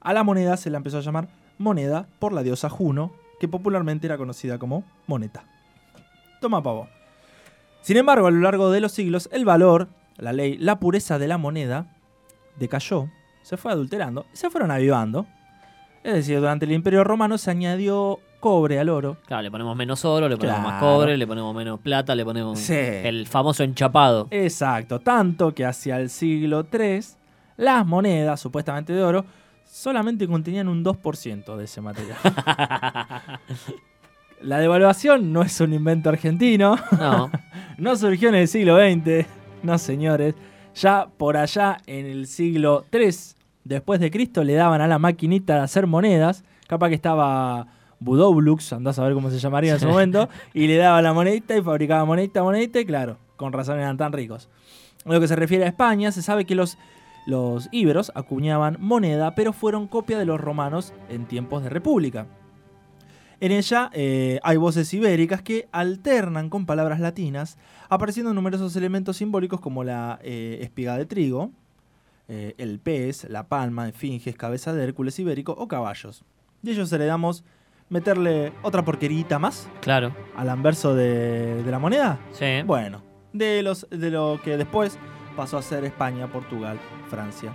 a 0.02 0.14
la 0.14 0.24
moneda 0.24 0.58
se 0.58 0.70
la 0.70 0.78
empezó 0.78 0.98
a 0.98 1.02
llamar 1.02 1.30
moneda 1.58 2.08
por 2.20 2.34
la 2.34 2.44
diosa 2.44 2.70
Juno, 2.70 3.12
que 3.40 3.48
popularmente 3.48 4.08
era 4.08 4.18
conocida 4.18 4.58
como 4.58 4.84
moneta. 5.06 5.44
Toma 6.42 6.62
pavo. 6.62 6.88
Sin 7.82 7.98
embargo, 7.98 8.28
a 8.28 8.32
lo 8.32 8.42
largo 8.42 8.72
de 8.72 8.82
los 8.82 8.92
siglos, 8.92 9.30
el 9.32 9.46
valor, 9.46 9.88
la 10.18 10.34
ley, 10.34 10.58
la 10.58 10.80
pureza 10.80 11.20
de 11.20 11.28
la 11.28 11.38
moneda 11.38 11.88
decayó, 12.58 13.10
se 13.44 13.58
fue 13.58 13.72
adulterando 13.72 14.26
y 14.34 14.38
se 14.38 14.50
fueron 14.50 14.72
avivando. 14.72 15.26
Es 16.04 16.14
decir, 16.14 16.40
durante 16.40 16.66
el 16.66 16.72
Imperio 16.72 17.04
Romano 17.04 17.38
se 17.38 17.52
añadió 17.52 18.20
cobre 18.40 18.80
al 18.80 18.90
oro. 18.90 19.18
Claro, 19.26 19.42
le 19.44 19.52
ponemos 19.52 19.76
menos 19.76 20.06
oro, 20.06 20.30
le 20.30 20.38
ponemos 20.38 20.62
más 20.62 20.80
cobre, 20.80 21.18
le 21.18 21.28
ponemos 21.28 21.54
menos 21.56 21.80
plata, 21.80 22.14
le 22.16 22.24
ponemos 22.24 22.60
Sí. 22.60 22.74
el 22.76 23.28
famoso 23.28 23.64
enchapado. 23.64 24.28
Exacto, 24.32 25.00
tanto 25.00 25.54
que 25.54 25.66
hacia 25.66 25.98
el 26.00 26.10
siglo 26.10 26.66
III 26.72 27.00
las 27.58 27.86
monedas, 27.86 28.40
supuestamente 28.40 28.94
de 28.94 29.04
oro, 29.04 29.26
solamente 29.66 30.28
contenían 30.28 30.68
un 30.68 30.84
2% 30.84 31.58
de 31.58 31.64
ese 31.66 31.82
material. 31.82 32.18
La 34.42 34.60
devaluación 34.60 35.34
no 35.34 35.42
es 35.42 35.60
un 35.62 35.74
invento 35.74 36.10
argentino, 36.10 36.78
No, 37.00 37.32
no 37.80 37.96
surgió 37.96 38.30
en 38.30 38.36
el 38.36 38.48
siglo 38.48 38.78
XX, 38.78 39.26
no 39.68 39.78
señores. 39.78 40.34
Ya 40.74 41.08
por 41.18 41.38
allá 41.38 41.78
en 41.86 42.06
el 42.06 42.26
siglo 42.26 42.86
III 42.92 43.12
después 43.64 44.00
de 44.00 44.10
Cristo 44.10 44.44
le 44.44 44.54
daban 44.54 44.82
a 44.82 44.88
la 44.88 44.98
maquinita 44.98 45.56
de 45.56 45.62
hacer 45.62 45.86
monedas, 45.88 46.44
capaz 46.68 46.90
que 46.90 46.96
estaba 46.96 47.68
Budoblux, 48.00 48.74
andás 48.74 48.98
a 48.98 49.04
ver 49.04 49.14
cómo 49.14 49.30
se 49.30 49.40
llamaría 49.40 49.74
en 49.74 49.80
su 49.80 49.88
momento, 49.88 50.30
y 50.54 50.68
le 50.68 50.78
daba 50.78 51.02
la 51.02 51.14
monedita 51.14 51.58
y 51.58 51.62
fabricaba 51.62 52.06
monedita, 52.06 52.44
monedita, 52.44 52.80
y 52.80 52.86
claro, 52.86 53.18
con 53.36 53.54
razón 53.54 53.78
eran 53.80 53.98
tan 53.98 54.14
ricos. 54.14 54.50
En 55.06 55.14
lo 55.14 55.20
que 55.20 55.28
se 55.28 55.36
refiere 55.36 55.66
a 55.66 55.68
España, 55.68 56.12
se 56.12 56.22
sabe 56.22 56.46
que 56.46 56.56
los, 56.56 56.78
los 57.26 57.68
íberos 57.72 58.12
acuñaban 58.16 58.78
moneda, 58.80 59.36
pero 59.36 59.52
fueron 59.52 59.88
copia 59.88 60.18
de 60.18 60.26
los 60.26 60.40
romanos 60.40 60.94
en 61.10 61.26
tiempos 61.26 61.64
de 61.64 61.70
república. 61.70 62.28
En 63.40 63.52
ella 63.52 63.92
eh, 63.94 64.40
hay 64.44 64.58
voces 64.58 64.92
ibéricas 64.94 65.42
que 65.44 65.68
alternan 65.72 66.50
con 66.50 66.66
palabras 66.66 67.00
latinas, 67.00 67.58
apareciendo 67.88 68.34
numerosos 68.34 68.76
elementos 68.76 69.18
simbólicos 69.18 69.62
como 69.62 69.84
la 69.84 70.20
eh, 70.24 70.58
espiga 70.62 70.98
de 70.98 71.06
trigo, 71.06 71.52
eh, 72.30 72.56
el 72.58 72.80
pez, 72.80 73.26
la 73.30 73.48
palma, 73.48 73.88
esfinges, 73.88 74.36
cabeza 74.36 74.74
de 74.74 74.84
Hércules 74.84 75.18
ibérico 75.20 75.54
o 75.54 75.68
caballos. 75.68 76.24
Y 76.64 76.72
ellos 76.72 76.92
heredamos 76.92 77.44
meterle 77.90 78.52
otra 78.64 78.84
porquerita 78.84 79.38
más 79.40 79.70
Claro. 79.82 80.14
al 80.36 80.50
anverso 80.50 80.96
de, 80.96 81.64
de 81.64 81.72
la 81.72 81.80
moneda. 81.80 82.20
Sí. 82.34 82.64
Bueno, 82.66 83.02
de, 83.34 83.62
los, 83.62 83.88
de 83.92 84.10
lo 84.10 84.42
que 84.44 84.58
después 84.58 84.98
pasó 85.36 85.58
a 85.60 85.62
ser 85.62 85.86
España, 85.86 86.28
Portugal, 86.32 86.80
Francia. 87.10 87.54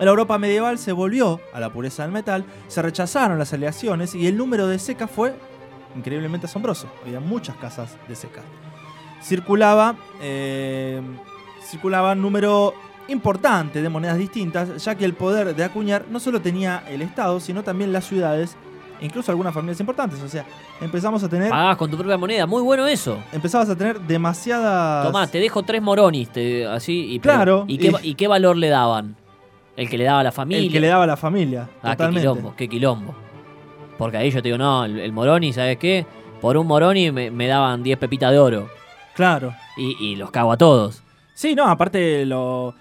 La 0.00 0.10
Europa 0.10 0.38
medieval 0.38 0.78
se 0.78 0.92
volvió 0.92 1.40
a 1.52 1.60
la 1.60 1.70
pureza 1.72 2.02
del 2.02 2.12
metal, 2.12 2.44
se 2.68 2.82
rechazaron 2.82 3.38
las 3.38 3.52
aleaciones 3.52 4.14
y 4.14 4.26
el 4.26 4.36
número 4.36 4.66
de 4.66 4.78
secas 4.78 5.10
fue 5.10 5.34
increíblemente 5.96 6.46
asombroso. 6.46 6.88
Había 7.04 7.20
muchas 7.20 7.56
casas 7.56 7.96
de 8.08 8.16
secas. 8.16 8.42
Circulaba, 9.22 9.94
eh, 10.20 11.00
circulaba 11.62 12.12
un 12.12 12.22
número 12.22 12.74
importante 13.08 13.80
de 13.82 13.88
monedas 13.88 14.18
distintas, 14.18 14.82
ya 14.84 14.94
que 14.96 15.04
el 15.04 15.14
poder 15.14 15.54
de 15.54 15.64
acuñar 15.64 16.06
no 16.10 16.18
solo 16.20 16.40
tenía 16.40 16.82
el 16.88 17.00
Estado, 17.02 17.38
sino 17.40 17.62
también 17.62 17.92
las 17.92 18.04
ciudades 18.06 18.56
e 19.00 19.06
incluso 19.06 19.30
algunas 19.30 19.54
familias 19.54 19.78
importantes. 19.80 20.20
O 20.22 20.28
sea, 20.28 20.44
empezamos 20.80 21.22
a 21.22 21.28
tener, 21.28 21.50
Pagabas 21.50 21.76
con 21.76 21.90
tu 21.90 21.96
propia 21.96 22.16
moneda. 22.18 22.46
Muy 22.46 22.62
bueno 22.62 22.86
eso. 22.86 23.18
empezabas 23.32 23.68
a 23.70 23.76
tener 23.76 24.00
demasiadas... 24.00 25.06
Tomá, 25.06 25.26
te 25.26 25.38
dejo 25.38 25.62
tres 25.62 25.80
moronis, 25.80 26.28
te- 26.30 26.66
así. 26.66 27.14
Y, 27.14 27.20
Claro, 27.20 27.64
¿y 27.68 27.78
qué, 27.78 27.86
y- 27.86 27.90
va- 27.90 28.00
y 28.02 28.14
qué 28.14 28.28
valor 28.28 28.56
le 28.56 28.68
daban? 28.68 29.16
El 29.76 29.88
que 29.88 29.98
le 29.98 30.04
daba 30.04 30.20
a 30.20 30.24
la 30.24 30.32
familia. 30.32 30.62
El 30.62 30.72
que 30.72 30.80
le 30.80 30.88
daba 30.88 31.04
a 31.04 31.06
la 31.06 31.16
familia. 31.16 31.68
Ah, 31.82 31.90
qué 31.90 31.96
totalmente. 31.96 32.20
quilombo, 32.20 32.54
qué 32.56 32.68
quilombo. 32.68 33.14
Porque 33.98 34.16
ahí 34.16 34.30
yo 34.30 34.42
te 34.42 34.48
digo, 34.48 34.58
no, 34.58 34.84
el, 34.84 34.98
el 34.98 35.12
moroni, 35.12 35.52
¿sabes 35.52 35.76
qué? 35.78 36.06
Por 36.40 36.56
un 36.56 36.66
moroni 36.66 37.10
me, 37.10 37.30
me 37.30 37.46
daban 37.46 37.82
10 37.82 37.98
pepitas 37.98 38.30
de 38.30 38.38
oro. 38.38 38.68
Claro. 39.14 39.54
Y, 39.76 39.96
y 40.04 40.16
los 40.16 40.30
cago 40.30 40.52
a 40.52 40.56
todos. 40.56 41.02
Sí, 41.34 41.54
no, 41.54 41.66
aparte 41.66 42.24
lo. 42.26 42.74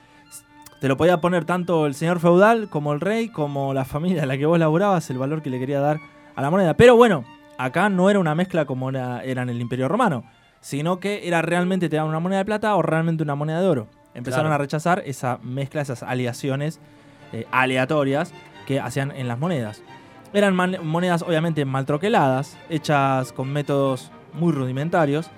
Te 0.80 0.88
lo 0.88 0.98
podía 0.98 1.22
poner 1.22 1.46
tanto 1.46 1.86
el 1.86 1.96
señor 1.96 2.20
feudal 2.20 2.70
como 2.70 2.92
el 2.92 3.00
rey, 3.00 3.30
como 3.30 3.74
la 3.74 3.86
familia 3.86 4.24
en 4.24 4.28
la 4.28 4.38
que 4.38 4.46
vos 4.46 4.60
laburabas, 4.60 5.10
el 5.10 5.18
valor 5.18 5.42
que 5.42 5.50
le 5.50 5.58
quería 5.58 5.80
dar 5.80 6.00
a 6.36 6.42
la 6.42 6.52
moneda. 6.52 6.76
Pero 6.76 6.98
bueno, 6.98 7.24
acá 7.58 7.88
no 7.88 8.10
era 8.10 8.20
una 8.20 8.36
mezcla 8.36 8.66
como 8.66 8.90
era, 8.90 9.24
era 9.24 9.44
en 9.44 9.50
el 9.50 9.62
Imperio 9.62 9.88
Romano, 9.88 10.26
sino 10.60 11.00
que 11.00 11.26
era 11.26 11.42
realmente 11.42 11.88
te 11.88 11.96
daban 11.96 12.10
una 12.10 12.20
moneda 12.20 12.40
de 12.40 12.46
plata 12.46 12.76
o 12.76 12.82
realmente 12.82 13.24
una 13.24 13.36
moneda 13.36 13.62
de 13.62 13.68
oro. 13.68 13.88
Empezaron 14.15 14.45
Claro. 14.45 14.56
a 14.56 14.58
rechazar 14.60 15.04
esa 15.06 15.39
mezcla, 15.43 15.82
esas 15.82 16.04
aleaciones 16.04 16.80
eh, 17.32 17.47
aleatorias 17.52 18.34
que 18.67 18.80
hacían 18.80 19.12
en 19.12 19.28
las 19.28 19.39
monedas. 19.39 19.82
Eran 20.34 20.56
monedas 20.56 21.21
obviamente 21.21 21.65
mal 21.65 21.86
troqueladas, 21.86 22.58
hechas 22.69 23.32
con 23.34 23.52
métodos 23.52 24.12
muy 24.34 24.52
rudimentarios, 24.52 25.30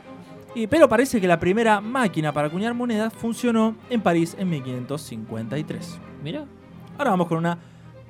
y, 0.53 0.67
pero 0.67 0.87
parece 0.87 1.19
que 1.19 1.27
la 1.27 1.37
primera 1.39 1.81
máquina 1.81 2.31
para 2.31 2.47
acuñar 2.47 2.73
monedas 2.73 3.11
funcionó 3.13 3.75
en 3.89 3.99
París 4.01 4.35
en 4.39 4.49
1553. 4.49 5.99
Mira. 6.23 6.45
Ahora 6.97 7.11
vamos 7.11 7.27
con 7.27 7.37
una 7.39 7.57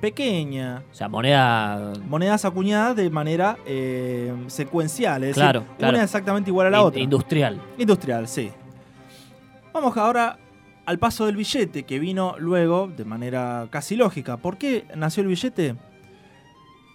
pequeña 0.00 0.82
O 0.92 0.94
sea, 0.94 1.08
moneda. 1.08 1.92
monedas 2.08 2.44
acuñadas 2.44 2.94
de 2.94 3.10
manera 3.10 3.56
eh, 3.66 4.32
secuencial, 4.46 5.24
es 5.24 5.34
Claro, 5.34 5.60
decir, 5.60 5.76
claro. 5.78 5.94
una 5.96 6.04
exactamente 6.04 6.50
igual 6.50 6.68
a 6.68 6.70
la 6.70 6.78
in- 6.78 6.84
otra. 6.84 7.00
Industrial. 7.00 7.60
Industrial, 7.78 8.28
sí. 8.28 8.52
Vamos 9.72 9.96
ahora 9.96 10.38
al 10.86 10.98
paso 10.98 11.26
del 11.26 11.36
billete 11.36 11.82
que 11.82 11.98
vino 11.98 12.36
luego 12.38 12.88
de 12.88 13.04
manera 13.04 13.66
casi 13.70 13.96
lógica. 13.96 14.36
¿Por 14.38 14.56
qué 14.56 14.86
nació 14.96 15.22
el 15.22 15.28
billete? 15.28 15.76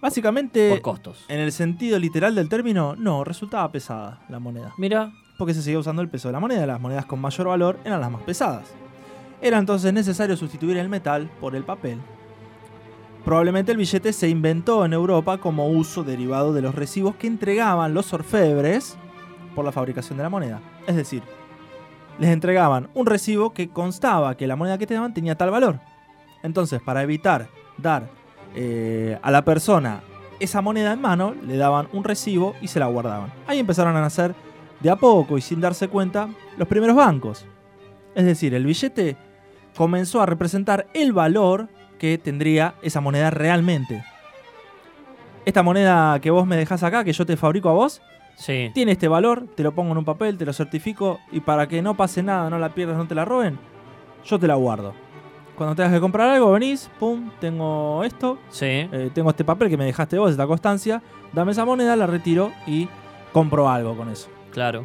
Básicamente, 0.00 0.70
Por 0.70 0.80
costos. 0.80 1.24
en 1.28 1.38
el 1.38 1.52
sentido 1.52 1.98
literal 1.98 2.34
del 2.34 2.48
término, 2.48 2.96
no, 2.96 3.22
resultaba 3.22 3.70
pesada 3.70 4.24
la 4.28 4.40
moneda. 4.40 4.72
Mira. 4.78 5.12
Porque 5.38 5.54
se 5.54 5.62
seguía 5.62 5.78
usando 5.78 6.02
el 6.02 6.08
peso 6.08 6.28
de 6.28 6.32
la 6.32 6.40
moneda. 6.40 6.66
Las 6.66 6.80
monedas 6.80 7.06
con 7.06 7.20
mayor 7.20 7.48
valor 7.48 7.78
eran 7.84 8.00
las 8.00 8.10
más 8.10 8.22
pesadas. 8.22 8.64
Era 9.40 9.58
entonces 9.58 9.92
necesario 9.92 10.36
sustituir 10.36 10.76
el 10.76 10.88
metal 10.88 11.28
por 11.40 11.56
el 11.56 11.64
papel. 11.64 11.98
Probablemente 13.24 13.72
el 13.72 13.78
billete 13.78 14.12
se 14.12 14.28
inventó 14.28 14.84
en 14.84 14.92
Europa 14.92 15.38
como 15.38 15.68
uso 15.68 16.04
derivado 16.04 16.52
de 16.52 16.62
los 16.62 16.74
recibos 16.74 17.16
que 17.16 17.26
entregaban 17.26 17.94
los 17.94 18.12
orfebres 18.12 18.96
por 19.54 19.64
la 19.64 19.72
fabricación 19.72 20.16
de 20.16 20.24
la 20.24 20.28
moneda. 20.28 20.60
Es 20.86 20.96
decir, 20.96 21.22
les 22.18 22.30
entregaban 22.30 22.88
un 22.94 23.06
recibo 23.06 23.52
que 23.52 23.68
constaba 23.68 24.36
que 24.36 24.46
la 24.46 24.56
moneda 24.56 24.78
que 24.78 24.86
te 24.86 24.94
daban 24.94 25.14
tenía 25.14 25.36
tal 25.36 25.50
valor. 25.50 25.80
Entonces, 26.42 26.80
para 26.82 27.02
evitar 27.02 27.48
dar 27.78 28.08
eh, 28.54 29.18
a 29.22 29.30
la 29.30 29.44
persona 29.44 30.02
esa 30.40 30.60
moneda 30.60 30.92
en 30.92 31.00
mano, 31.00 31.34
le 31.46 31.56
daban 31.56 31.88
un 31.92 32.04
recibo 32.04 32.54
y 32.60 32.68
se 32.68 32.80
la 32.80 32.86
guardaban. 32.86 33.32
Ahí 33.46 33.58
empezaron 33.58 33.96
a 33.96 34.00
nacer 34.00 34.34
de 34.80 34.90
a 34.90 34.96
poco 34.96 35.38
y 35.38 35.40
sin 35.40 35.60
darse 35.60 35.88
cuenta 35.88 36.28
los 36.56 36.68
primeros 36.68 36.96
bancos. 36.96 37.46
Es 38.14 38.24
decir, 38.24 38.54
el 38.54 38.66
billete 38.66 39.16
comenzó 39.76 40.20
a 40.20 40.26
representar 40.26 40.86
el 40.94 41.12
valor 41.12 41.68
que 41.98 42.18
tendría 42.18 42.74
esa 42.82 43.00
moneda 43.00 43.30
realmente. 43.30 44.04
Esta 45.44 45.62
moneda 45.62 46.20
que 46.20 46.30
vos 46.30 46.46
me 46.46 46.56
dejás 46.56 46.82
acá, 46.82 47.04
que 47.04 47.12
yo 47.12 47.24
te 47.24 47.36
fabrico 47.36 47.68
a 47.68 47.72
vos, 47.72 48.02
Sí. 48.36 48.70
tiene 48.74 48.92
este 48.92 49.08
valor, 49.08 49.46
te 49.54 49.62
lo 49.62 49.72
pongo 49.72 49.92
en 49.92 49.98
un 49.98 50.04
papel, 50.04 50.36
te 50.36 50.44
lo 50.44 50.52
certifico 50.52 51.20
y 51.30 51.40
para 51.40 51.68
que 51.68 51.80
no 51.82 51.96
pase 51.96 52.22
nada, 52.22 52.50
no 52.50 52.58
la 52.58 52.70
pierdas, 52.74 52.96
no 52.96 53.06
te 53.06 53.14
la 53.14 53.24
roben, 53.24 53.58
yo 54.24 54.38
te 54.38 54.46
la 54.48 54.54
guardo. 54.56 54.94
Cuando 55.54 55.76
tengas 55.76 55.92
que 55.92 56.00
comprar 56.00 56.28
algo, 56.30 56.50
venís, 56.50 56.90
pum, 56.98 57.30
tengo 57.38 58.02
esto, 58.04 58.38
Sí. 58.48 58.66
eh, 58.66 59.10
tengo 59.14 59.30
este 59.30 59.44
papel 59.44 59.68
que 59.68 59.76
me 59.76 59.84
dejaste 59.84 60.18
vos, 60.18 60.30
esta 60.30 60.46
constancia, 60.46 61.02
dame 61.32 61.52
esa 61.52 61.64
moneda, 61.64 61.94
la 61.94 62.06
retiro 62.06 62.50
y 62.66 62.88
compro 63.32 63.68
algo 63.68 63.96
con 63.96 64.08
eso. 64.08 64.28
Claro. 64.50 64.84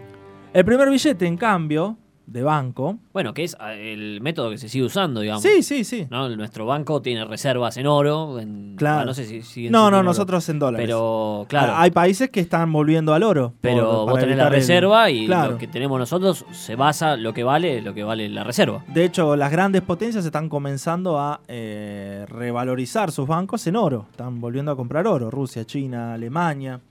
El 0.54 0.64
primer 0.66 0.90
billete, 0.90 1.26
en 1.26 1.38
cambio, 1.38 1.98
de 2.28 2.44
banco. 2.44 2.98
Bueno, 3.14 3.34
que 3.34 3.46
es 3.46 3.56
ah, 3.60 3.74
el 3.74 4.20
método 4.22 4.50
que 4.50 4.58
se 4.58 4.68
sigue 4.68 4.84
usando, 4.86 5.22
digamos. 5.22 5.42
Sí, 5.42 5.64
sí, 5.64 5.84
sí. 5.86 6.08
¿no? 6.12 6.28
Nuestro 6.36 6.66
banco 6.66 7.02
tiene 7.02 7.24
reservas 7.24 7.78
en 7.78 7.88
oro. 7.88 8.38
En, 8.40 8.76
Claro. 8.78 9.00
ah, 9.02 9.06
no 9.06 9.14
sé 9.14 9.26
si 9.26 9.42
siguen 9.42 9.72
No, 9.72 9.90
no, 9.90 10.00
en 10.02 10.06
nosotros 10.06 10.48
en 10.50 10.60
dólares. 10.60 10.86
Pero, 10.86 11.46
claro. 11.48 11.72
Ah, 11.74 11.82
Hay 11.84 11.92
países 11.92 12.30
que 12.30 12.42
están 12.42 12.72
volviendo 12.72 13.14
al 13.14 13.24
oro. 13.24 13.54
pero 13.62 14.04
por- 14.06 14.12
vos 14.12 14.20
tenés 14.20 14.38
la 14.38 14.48
el- 14.48 14.52
reserva 14.52 15.10
y 15.10 15.26
Claro. 15.26 15.54
lo 15.54 15.58
que 15.58 15.68
tenemos 15.68 15.98
nosotros 15.98 16.46
se 16.52 16.76
basa 16.76 17.16
lo 17.16 17.34
que 17.34 17.44
vale, 17.46 17.82
lo 17.82 17.94
que 17.94 18.04
vale 18.04 18.28
la 18.30 18.44
reserva. 18.44 18.84
De 18.90 19.06
hecho, 19.06 19.36
las 19.38 19.50
grandes 19.52 19.82
potencias 19.82 20.26
están 20.26 20.50
comenzando 20.50 21.18
a 21.20 21.40
eh, 21.48 22.26
revalorizar 22.28 23.10
sus 23.12 23.26
bancos 23.28 23.66
en 23.68 23.78
oro. 23.78 24.06
Están 24.12 24.42
volviendo 24.42 24.72
a 24.72 24.76
comprar 24.76 25.08
oro. 25.08 25.32
Rusia, 25.32 25.66
China, 25.66 26.14
Alemania. 26.14 26.82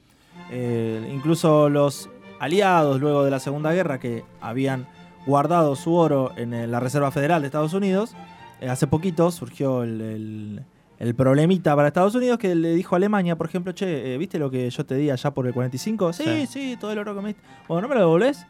Eh, 0.50 1.10
incluso 1.14 1.68
los 1.68 2.08
aliados 2.38 3.00
luego 3.00 3.24
de 3.24 3.30
la 3.30 3.38
Segunda 3.40 3.72
Guerra 3.72 3.98
que 3.98 4.24
habían 4.40 4.86
guardado 5.26 5.76
su 5.76 5.94
oro 5.94 6.32
en 6.36 6.54
eh, 6.54 6.66
la 6.66 6.80
Reserva 6.80 7.10
Federal 7.10 7.42
de 7.42 7.46
Estados 7.48 7.74
Unidos. 7.74 8.14
eh, 8.60 8.68
hace 8.70 8.86
poquito 8.86 9.30
surgió 9.30 9.82
el, 9.82 10.00
el- 10.00 10.62
el 10.98 11.14
problemita 11.14 11.76
para 11.76 11.88
Estados 11.88 12.14
Unidos 12.14 12.38
que 12.38 12.54
le 12.54 12.72
dijo 12.74 12.94
a 12.94 12.96
Alemania, 12.96 13.36
por 13.36 13.46
ejemplo, 13.46 13.72
che, 13.72 14.14
eh, 14.14 14.16
¿viste 14.16 14.38
lo 14.38 14.50
que 14.50 14.70
yo 14.70 14.86
te 14.86 14.94
di 14.94 15.10
allá 15.10 15.30
por 15.30 15.46
el 15.46 15.52
45? 15.52 16.14
Sí, 16.14 16.24
Sí. 16.24 16.46
sí, 16.46 16.76
todo 16.80 16.90
el 16.90 16.98
oro 16.98 17.14
que 17.14 17.20
me 17.20 17.28
diste. 17.34 17.42
Bueno, 17.68 17.82
¿no 17.82 17.88
me 17.88 17.94
lo 17.96 18.00
devolvés? 18.00 18.46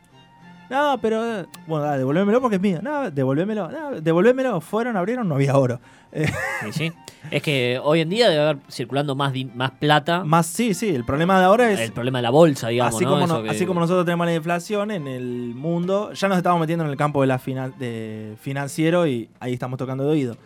No, 0.70 0.98
pero. 1.00 1.40
eh, 1.40 1.46
Bueno, 1.66 1.85
dale, 1.85 1.98
devolvémelo 1.98 2.40
porque 2.40 2.57
es 2.57 2.62
mío. 2.62 2.81
No, 2.83 3.11
devolvémelo. 3.11 3.70
No, 3.70 4.00
devolvémelo. 4.00 4.61
Fueron, 4.61 4.96
abrieron, 4.96 5.29
no 5.29 5.37
había 5.37 5.57
oro. 5.57 5.81
Y 6.68 6.72
sí. 6.72 6.92
es 7.31 7.42
que 7.42 7.79
hoy 7.83 8.00
en 8.00 8.09
día 8.09 8.29
debe 8.31 8.42
haber 8.42 8.59
circulando 8.70 9.14
más, 9.14 9.33
más 9.55 9.72
plata. 9.72 10.24
Más, 10.24 10.46
sí, 10.46 10.72
sí. 10.74 10.88
El 10.88 11.05
problema 11.05 11.38
de 11.38 11.44
ahora 11.44 11.70
es. 11.70 11.81
el 11.81 11.92
problema 11.92 12.18
de 12.18 12.22
la 12.22 12.31
bolsa, 12.31 12.68
digamos. 12.68 12.94
así, 12.94 13.05
¿no? 13.05 13.11
como 13.12 13.24
Eso 13.26 13.37
no- 13.38 13.42
que- 13.44 13.50
así 13.50 13.66
como 13.66 13.81
nosotros 13.81 14.05
tenemos 14.07 14.26
la 14.26 14.35
inflación 14.35 14.90
en 14.90 15.07
el 15.07 15.52
mundo, 15.55 16.12
ya 16.14 16.29
nos 16.29 16.38
estamos 16.38 16.59
metiendo 16.61 16.85
en 16.85 16.90
el 16.90 16.96
campo 16.96 17.20
de 17.20 17.26
la 17.26 17.38
finan- 17.38 17.76
de 17.79 18.35
financiero 18.40 19.07
y 19.07 19.29
ahí 19.40 19.52
estamos 19.52 19.79
tocando 19.79 20.05
de 20.05 20.11
oído. 20.11 20.37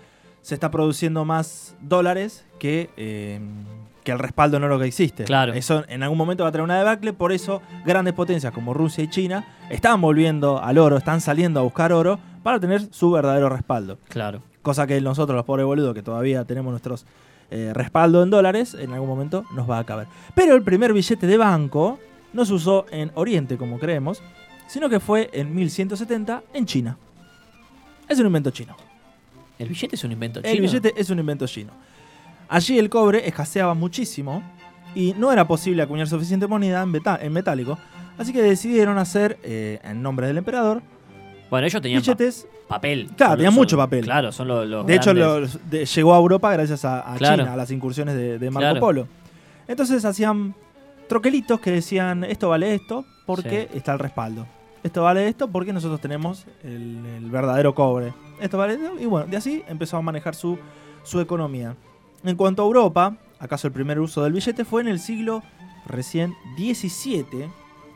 Se 0.42 0.54
está 0.54 0.70
produciendo 0.70 1.24
más 1.24 1.76
dólares 1.80 2.44
que, 2.58 2.90
eh, 2.96 3.40
que 4.04 4.12
el 4.12 4.18
respaldo 4.18 4.56
en 4.56 4.64
oro 4.64 4.78
que 4.78 4.86
existe. 4.86 5.24
Claro. 5.24 5.52
Eso 5.52 5.84
en 5.88 6.02
algún 6.02 6.18
momento 6.18 6.44
va 6.44 6.48
a 6.48 6.52
traer 6.52 6.64
una 6.64 6.78
debacle, 6.78 7.12
por 7.12 7.32
eso 7.32 7.62
grandes 7.84 8.14
potencias 8.14 8.52
como 8.52 8.74
Rusia 8.74 9.04
y 9.04 9.08
China 9.08 9.44
están 9.70 10.00
volviendo 10.00 10.62
al 10.62 10.78
oro, 10.78 10.96
están 10.96 11.20
saliendo 11.20 11.60
a 11.60 11.62
buscar 11.62 11.92
oro 11.92 12.18
para 12.42 12.58
tener 12.58 12.92
su 12.92 13.10
verdadero 13.10 13.48
respaldo. 13.48 13.98
Claro. 14.08 14.42
Cosa 14.62 14.86
que 14.86 15.00
nosotros, 15.00 15.36
los 15.36 15.44
pobres 15.44 15.66
boludos, 15.66 15.94
que 15.94 16.02
todavía 16.02 16.44
tenemos 16.44 16.70
nuestros 16.70 17.06
eh, 17.50 17.72
respaldo 17.74 18.22
en 18.22 18.30
dólares, 18.30 18.74
en 18.78 18.92
algún 18.92 19.08
momento 19.08 19.44
nos 19.54 19.68
va 19.68 19.78
a 19.78 19.84
caber. 19.84 20.06
Pero 20.34 20.54
el 20.54 20.62
primer 20.62 20.92
billete 20.92 21.26
de 21.26 21.36
banco 21.36 21.98
no 22.32 22.44
se 22.44 22.52
usó 22.52 22.86
en 22.90 23.10
Oriente, 23.14 23.56
como 23.56 23.78
creemos, 23.78 24.22
sino 24.66 24.88
que 24.88 25.00
fue 25.00 25.30
en 25.32 25.54
1170 25.54 26.44
en 26.54 26.66
China. 26.66 26.96
Es 28.08 28.18
un 28.20 28.26
invento 28.26 28.50
chino. 28.50 28.76
El 29.58 29.68
billete 29.68 29.96
es 29.96 30.04
un 30.04 30.12
invento 30.12 30.40
chino. 30.40 30.52
El 30.52 30.60
billete 30.60 30.94
es 30.96 31.10
un 31.10 31.18
invento 31.18 31.46
chino. 31.46 31.72
Allí 32.50 32.78
el 32.78 32.90
cobre 32.90 33.26
escaseaba 33.26 33.74
muchísimo 33.74 34.42
y 34.94 35.14
no 35.16 35.32
era 35.32 35.46
posible 35.46 35.82
acuñar 35.82 36.06
suficiente 36.08 36.46
moneda 36.46 36.82
en, 36.82 36.92
en 37.26 37.32
metálico, 37.32 37.78
así 38.18 38.32
que 38.32 38.42
decidieron 38.42 38.98
hacer, 38.98 39.38
eh, 39.44 39.78
en 39.84 40.02
nombre 40.02 40.26
del 40.26 40.36
emperador, 40.38 40.82
Bueno, 41.48 41.66
ellos 41.66 41.80
tenían 41.80 42.02
pa- 42.02 42.16
papel. 42.68 43.06
Claro, 43.16 43.30
Son- 43.32 43.36
tenían 43.38 43.52
son- 43.52 43.60
mucho 43.60 43.76
papel. 43.76 44.04
Claro, 44.04 44.32
son 44.32 44.48
los. 44.48 44.66
los 44.68 44.86
De 44.86 44.94
hecho, 44.96 45.14
grandes. 45.14 45.54
los- 45.54 45.70
de- 45.70 45.84
llegó 45.86 46.14
a 46.14 46.18
Europa 46.18 46.52
gracias 46.52 46.84
a, 46.84 47.12
a 47.12 47.16
Claro. 47.16 47.36
China, 47.44 47.52
a 47.52 47.56
las 47.56 47.70
incursiones 47.70 48.14
de, 48.16 48.38
de 48.38 48.50
Marco 48.50 48.60
Claro. 48.64 48.80
Polo. 48.80 49.08
Entonces 49.68 50.04
hacían 50.04 50.54
troquelitos 51.08 51.60
que 51.60 51.70
decían 51.70 52.24
esto 52.24 52.48
vale 52.48 52.74
esto 52.74 53.04
porque 53.26 53.68
Sí. 53.72 53.78
está 53.78 53.92
el 53.92 53.98
respaldo. 54.00 54.46
Esto 54.82 55.02
vale 55.02 55.28
esto 55.28 55.48
porque 55.48 55.72
nosotros 55.72 56.00
tenemos 56.00 56.46
el, 56.64 57.04
el 57.18 57.30
verdadero 57.30 57.74
cobre. 57.74 58.12
Esto 58.40 58.58
vale 58.58 58.74
esto. 58.74 58.98
Y 58.98 59.06
bueno, 59.06 59.26
de 59.28 59.36
así 59.36 59.62
empezó 59.68 59.96
a 59.98 60.02
manejar 60.02 60.34
su, 60.34 60.58
su 61.04 61.20
economía. 61.20 61.76
En 62.24 62.36
cuanto 62.36 62.62
a 62.62 62.66
Europa, 62.66 63.16
acaso 63.38 63.66
el 63.66 63.72
primer 63.72 63.98
uso 64.00 64.22
del 64.22 64.32
billete 64.32 64.64
fue 64.64 64.82
en 64.82 64.88
el 64.88 64.98
siglo 65.00 65.42
recién 65.86 66.34
17, 66.56 67.48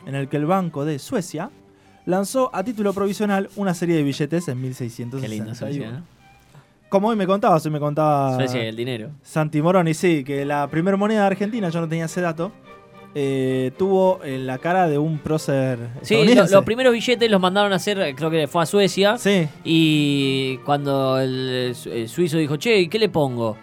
en 0.06 0.14
el 0.14 0.28
que 0.28 0.37
el 0.38 0.46
Banco 0.46 0.84
de 0.84 0.98
Suecia 0.98 1.50
lanzó 2.06 2.50
a 2.54 2.64
título 2.64 2.92
provisional 2.92 3.48
una 3.56 3.74
serie 3.74 3.96
de 3.96 4.02
billetes 4.02 4.48
en 4.48 4.60
1661. 4.60 5.22
Qué 5.22 5.28
lindo 5.28 5.54
Suecia, 5.54 5.90
¿no? 5.90 6.14
Como 6.88 7.08
hoy 7.08 7.16
me 7.16 7.26
contabas, 7.26 7.64
hoy 7.66 7.72
me 7.72 7.80
contaba 7.80 8.37
Suecia 8.37 8.62
y 8.64 8.68
el 8.68 8.76
dinero. 8.76 9.10
Santi 9.22 9.60
Moroni, 9.60 9.94
sí, 9.94 10.22
que 10.22 10.44
la 10.44 10.68
primera 10.68 10.96
moneda 10.96 11.20
de 11.22 11.26
Argentina, 11.26 11.68
yo 11.68 11.80
no 11.80 11.88
tenía 11.88 12.04
ese 12.04 12.20
dato, 12.20 12.52
eh, 13.16 13.72
tuvo 13.78 14.20
en 14.24 14.46
la 14.46 14.58
cara 14.58 14.88
de 14.88 14.98
un 14.98 15.18
prócer 15.18 15.78
Sí, 16.02 16.14
lo- 16.34 16.46
los 16.46 16.64
primeros 16.64 16.92
billetes 16.92 17.30
los 17.30 17.40
mandaron 17.40 17.72
a 17.72 17.76
hacer, 17.76 18.14
creo 18.14 18.30
que 18.30 18.46
fue 18.46 18.62
a 18.62 18.66
Suecia. 18.66 19.18
Sí, 19.18 19.48
Y 19.64 20.58
cuando 20.58 21.18
el, 21.18 21.72
su- 21.74 21.90
el 21.90 22.08
suizo 22.08 22.38
dijo, 22.38 22.56
che, 22.56 22.78
¿y 22.78 22.88
¿qué 22.88 22.98
le 22.98 23.08
pongo? 23.08 23.56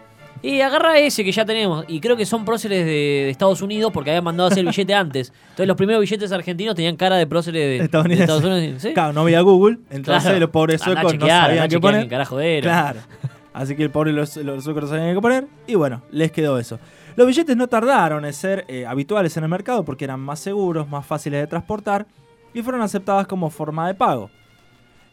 Y 0.43 0.61
agarra 0.61 0.97
ese 0.97 1.23
que 1.23 1.31
ya 1.31 1.45
tenemos. 1.45 1.85
Y 1.87 1.99
creo 1.99 2.17
que 2.17 2.25
son 2.25 2.43
próceres 2.45 2.83
de, 2.83 2.91
de 2.91 3.29
Estados 3.29 3.61
Unidos 3.61 3.91
porque 3.93 4.09
habían 4.09 4.23
mandado 4.23 4.49
a 4.49 4.51
hacer 4.51 4.65
billete 4.65 4.93
antes. 4.95 5.31
Entonces 5.43 5.67
los 5.67 5.77
primeros 5.77 6.01
billetes 6.01 6.31
argentinos 6.31 6.73
tenían 6.75 6.95
cara 6.95 7.15
de 7.17 7.27
próceres 7.27 7.61
de. 7.79 7.85
Estados 7.85 8.43
Unidos. 8.43 8.81
¿Sí? 8.81 8.93
claro, 8.93 9.13
no 9.13 9.21
había 9.21 9.41
Google, 9.41 9.77
entonces 9.91 10.23
Claro. 10.23 10.39
los 10.39 10.49
pobres 10.49 10.81
suecos 10.81 11.13
no 11.15 11.27
sabían 11.27 11.69
qué 11.69 11.79
poner. 11.79 12.03
qué 12.03 12.09
carajo 12.09 12.39
era. 12.39 12.61
Claro. 12.63 12.99
Así 13.53 13.75
que 13.75 13.83
el 13.83 13.91
pobre 13.91 14.13
los, 14.13 14.35
los 14.37 14.63
suecos 14.63 14.83
no 14.83 14.89
sabían 14.89 15.13
qué 15.13 15.21
poner. 15.21 15.45
Y 15.67 15.75
bueno, 15.75 16.01
les 16.11 16.31
quedó 16.31 16.57
eso. 16.57 16.79
Los 17.17 17.27
billetes 17.27 17.55
no 17.57 17.67
tardaron 17.67 18.23
en 18.25 18.33
ser 18.33 18.63
eh, 18.69 18.85
habituales 18.85 19.35
en 19.37 19.43
el 19.43 19.49
mercado 19.49 19.83
porque 19.83 20.05
eran 20.05 20.21
más 20.21 20.39
seguros, 20.39 20.87
más 20.87 21.05
fáciles 21.05 21.41
de 21.41 21.47
transportar 21.47 22.07
y 22.53 22.61
fueron 22.63 22.81
aceptadas 22.81 23.27
como 23.27 23.49
forma 23.49 23.85
de 23.87 23.93
pago. 23.93 24.31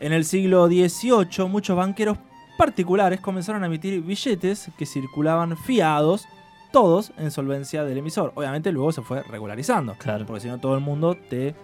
En 0.00 0.12
el 0.12 0.24
siglo 0.24 0.68
XVIII, 0.68 1.46
muchos 1.48 1.76
banqueros 1.76 2.16
particulares 2.58 3.20
comenzaron 3.20 3.62
a 3.62 3.66
emitir 3.66 4.02
billetes 4.02 4.70
que 4.76 4.84
circulaban 4.84 5.56
fiados, 5.56 6.26
todos 6.72 7.12
en 7.16 7.30
solvencia 7.30 7.84
del 7.84 7.98
emisor. 7.98 8.32
Obviamente 8.34 8.70
luego 8.72 8.92
se 8.92 9.00
fue 9.00 9.22
regularizando. 9.22 9.94
Claro. 9.94 10.26
Porque 10.26 10.40
si 10.42 10.48
no 10.48 10.58
todo 10.58 10.74
el 10.74 10.80
mundo 10.82 11.14
te... 11.14 11.54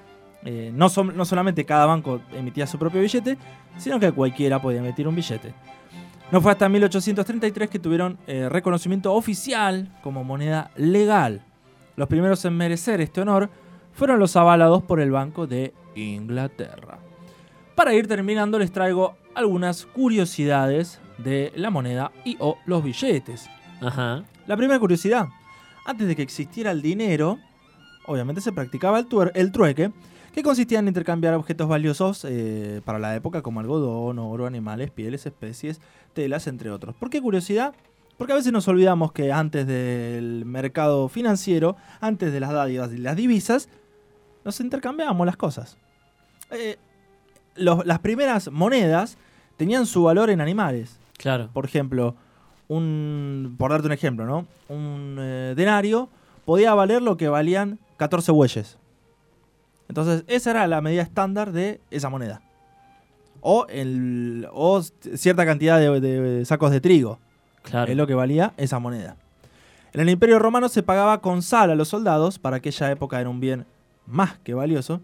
eh, 0.44 0.70
no, 0.72 0.86
no 1.14 1.24
solamente 1.24 1.66
cada 1.66 1.84
banco 1.84 2.20
emitía 2.32 2.66
su 2.66 2.78
propio 2.78 3.02
billete, 3.02 3.36
sino 3.76 4.00
que 4.00 4.12
cualquiera 4.12 4.62
podía 4.62 4.78
emitir 4.78 5.06
un 5.06 5.14
billete. 5.14 5.52
No 6.30 6.40
fue 6.40 6.52
hasta 6.52 6.68
1833 6.68 7.68
que 7.68 7.78
tuvieron 7.78 8.18
eh, 8.26 8.48
reconocimiento 8.48 9.12
oficial 9.12 9.92
como 10.02 10.24
moneda 10.24 10.70
legal. 10.76 11.42
Los 11.96 12.08
primeros 12.08 12.44
en 12.44 12.56
merecer 12.56 13.00
este 13.00 13.20
honor 13.20 13.50
fueron 13.92 14.18
los 14.18 14.34
avalados 14.36 14.82
por 14.82 15.00
el 15.00 15.10
Banco 15.10 15.46
de 15.46 15.74
Inglaterra. 15.94 16.98
Para 17.74 17.92
ir 17.94 18.08
terminando 18.08 18.58
les 18.58 18.72
traigo 18.72 19.16
algunas 19.34 19.86
curiosidades 19.86 21.00
de 21.18 21.52
la 21.56 21.70
moneda 21.70 22.12
y 22.24 22.36
o 22.40 22.58
los 22.66 22.82
billetes. 22.82 23.48
Ajá. 23.80 24.24
La 24.46 24.56
primera 24.56 24.78
curiosidad, 24.78 25.26
antes 25.86 26.06
de 26.06 26.16
que 26.16 26.22
existiera 26.22 26.70
el 26.70 26.82
dinero, 26.82 27.38
obviamente 28.06 28.40
se 28.40 28.52
practicaba 28.52 28.98
el, 28.98 29.06
el 29.34 29.52
trueque, 29.52 29.90
que 30.32 30.42
consistía 30.42 30.80
en 30.80 30.88
intercambiar 30.88 31.34
objetos 31.34 31.68
valiosos 31.68 32.24
eh, 32.28 32.80
para 32.84 32.98
la 32.98 33.14
época 33.14 33.40
como 33.42 33.60
algodón, 33.60 34.18
oro, 34.18 34.46
animales, 34.46 34.90
pieles, 34.90 35.26
especies, 35.26 35.80
telas, 36.12 36.46
entre 36.48 36.70
otros. 36.70 36.96
¿Por 36.96 37.08
qué 37.08 37.22
curiosidad? 37.22 37.72
Porque 38.18 38.32
a 38.32 38.36
veces 38.36 38.52
nos 38.52 38.66
olvidamos 38.68 39.12
que 39.12 39.30
antes 39.32 39.66
del 39.66 40.44
mercado 40.44 41.08
financiero, 41.08 41.76
antes 42.00 42.32
de 42.32 42.40
las 42.40 42.50
dádivas 42.52 42.92
y 42.92 42.98
las 42.98 43.14
divisas, 43.16 43.68
nos 44.44 44.58
intercambiábamos 44.60 45.24
las 45.24 45.36
cosas. 45.36 45.78
Eh, 46.50 46.76
los- 47.56 47.86
las 47.86 48.00
primeras 48.00 48.50
monedas 48.50 49.16
tenían 49.56 49.86
su 49.86 50.02
valor 50.04 50.30
en 50.30 50.40
animales. 50.40 50.98
Claro. 51.16 51.50
Por 51.52 51.64
ejemplo, 51.64 52.14
un, 52.68 53.54
por 53.58 53.70
darte 53.70 53.86
un 53.86 53.92
ejemplo, 53.92 54.26
¿no? 54.26 54.46
Un 54.68 55.16
eh, 55.20 55.54
denario 55.56 56.08
podía 56.44 56.74
valer 56.74 57.02
lo 57.02 57.16
que 57.16 57.28
valían 57.28 57.78
14 57.96 58.32
bueyes. 58.32 58.78
Entonces, 59.88 60.24
esa 60.26 60.50
era 60.50 60.66
la 60.66 60.80
medida 60.80 61.02
estándar 61.02 61.52
de 61.52 61.80
esa 61.90 62.08
moneda. 62.08 62.42
O, 63.40 63.66
el, 63.68 64.48
o 64.52 64.82
cierta 64.82 65.44
cantidad 65.44 65.78
de, 65.78 66.00
de 66.00 66.44
sacos 66.44 66.70
de 66.70 66.80
trigo. 66.80 67.18
Claro. 67.62 67.90
Es 67.90 67.96
lo 67.96 68.06
que 68.06 68.14
valía 68.14 68.54
esa 68.56 68.78
moneda. 68.78 69.16
En 69.92 70.00
el 70.00 70.10
Imperio 70.10 70.38
Romano 70.38 70.68
se 70.68 70.82
pagaba 70.82 71.20
con 71.20 71.42
sal 71.42 71.70
a 71.70 71.74
los 71.74 71.88
soldados, 71.88 72.38
para 72.38 72.56
aquella 72.56 72.90
época 72.90 73.20
era 73.20 73.30
un 73.30 73.40
bien 73.40 73.66
más 74.06 74.38
que 74.38 74.54
valioso, 74.54 75.00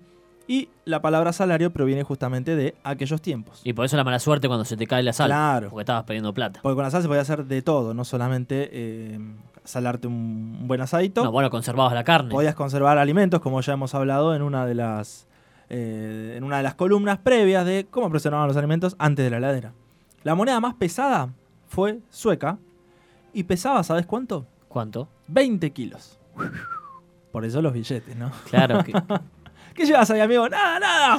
y 0.50 0.68
la 0.84 1.00
palabra 1.00 1.32
salario 1.32 1.72
proviene 1.72 2.02
justamente 2.02 2.56
de 2.56 2.74
aquellos 2.82 3.22
tiempos. 3.22 3.60
Y 3.62 3.72
por 3.72 3.84
eso 3.84 3.96
la 3.96 4.02
mala 4.02 4.18
suerte 4.18 4.48
cuando 4.48 4.64
se 4.64 4.76
te 4.76 4.88
cae 4.88 5.00
la 5.04 5.12
sal. 5.12 5.28
Claro. 5.28 5.70
Porque 5.70 5.82
estabas 5.82 6.02
perdiendo 6.02 6.34
plata. 6.34 6.58
Porque 6.60 6.74
con 6.74 6.82
la 6.82 6.90
sal 6.90 7.02
se 7.02 7.06
podía 7.06 7.20
hacer 7.20 7.44
de 7.44 7.62
todo, 7.62 7.94
no 7.94 8.04
solamente 8.04 8.68
eh, 8.72 9.20
salarte 9.62 10.08
un, 10.08 10.66
buen 10.66 10.80
asadito. 10.80 11.22
No, 11.22 11.30
bueno, 11.30 11.50
conservabas 11.50 11.94
la 11.94 12.02
carne. 12.02 12.32
Podías 12.32 12.56
conservar 12.56 12.98
alimentos, 12.98 13.40
como 13.40 13.60
ya 13.60 13.74
hemos 13.74 13.94
hablado 13.94 14.34
en 14.34 14.42
una 14.42 14.66
de 14.66 14.74
las 14.74 15.28
eh, 15.68 16.34
en 16.36 16.42
una 16.42 16.56
de 16.56 16.64
las 16.64 16.74
columnas 16.74 17.18
previas 17.18 17.64
de 17.64 17.86
cómo 17.88 18.10
preservaban 18.10 18.48
los 18.48 18.56
alimentos 18.56 18.96
antes 18.98 19.24
de 19.24 19.30
la 19.30 19.36
heladera. 19.36 19.72
La 20.24 20.34
moneda 20.34 20.58
más 20.58 20.74
pesada 20.74 21.32
fue 21.68 22.00
sueca 22.10 22.58
y 23.32 23.44
pesaba, 23.44 23.84
¿sabes 23.84 24.04
cuánto? 24.04 24.48
¿Cuánto? 24.66 25.06
20 25.28 25.70
kilos. 25.70 26.18
Por 27.30 27.44
eso 27.44 27.62
los 27.62 27.72
billetes, 27.72 28.16
¿no? 28.16 28.32
Claro. 28.50 28.82
que- 28.84 28.92
¿Qué 29.74 29.86
llevas 29.86 30.10
ahí, 30.10 30.20
amigo? 30.20 30.48
Nada, 30.48 30.78
nada. 30.78 31.18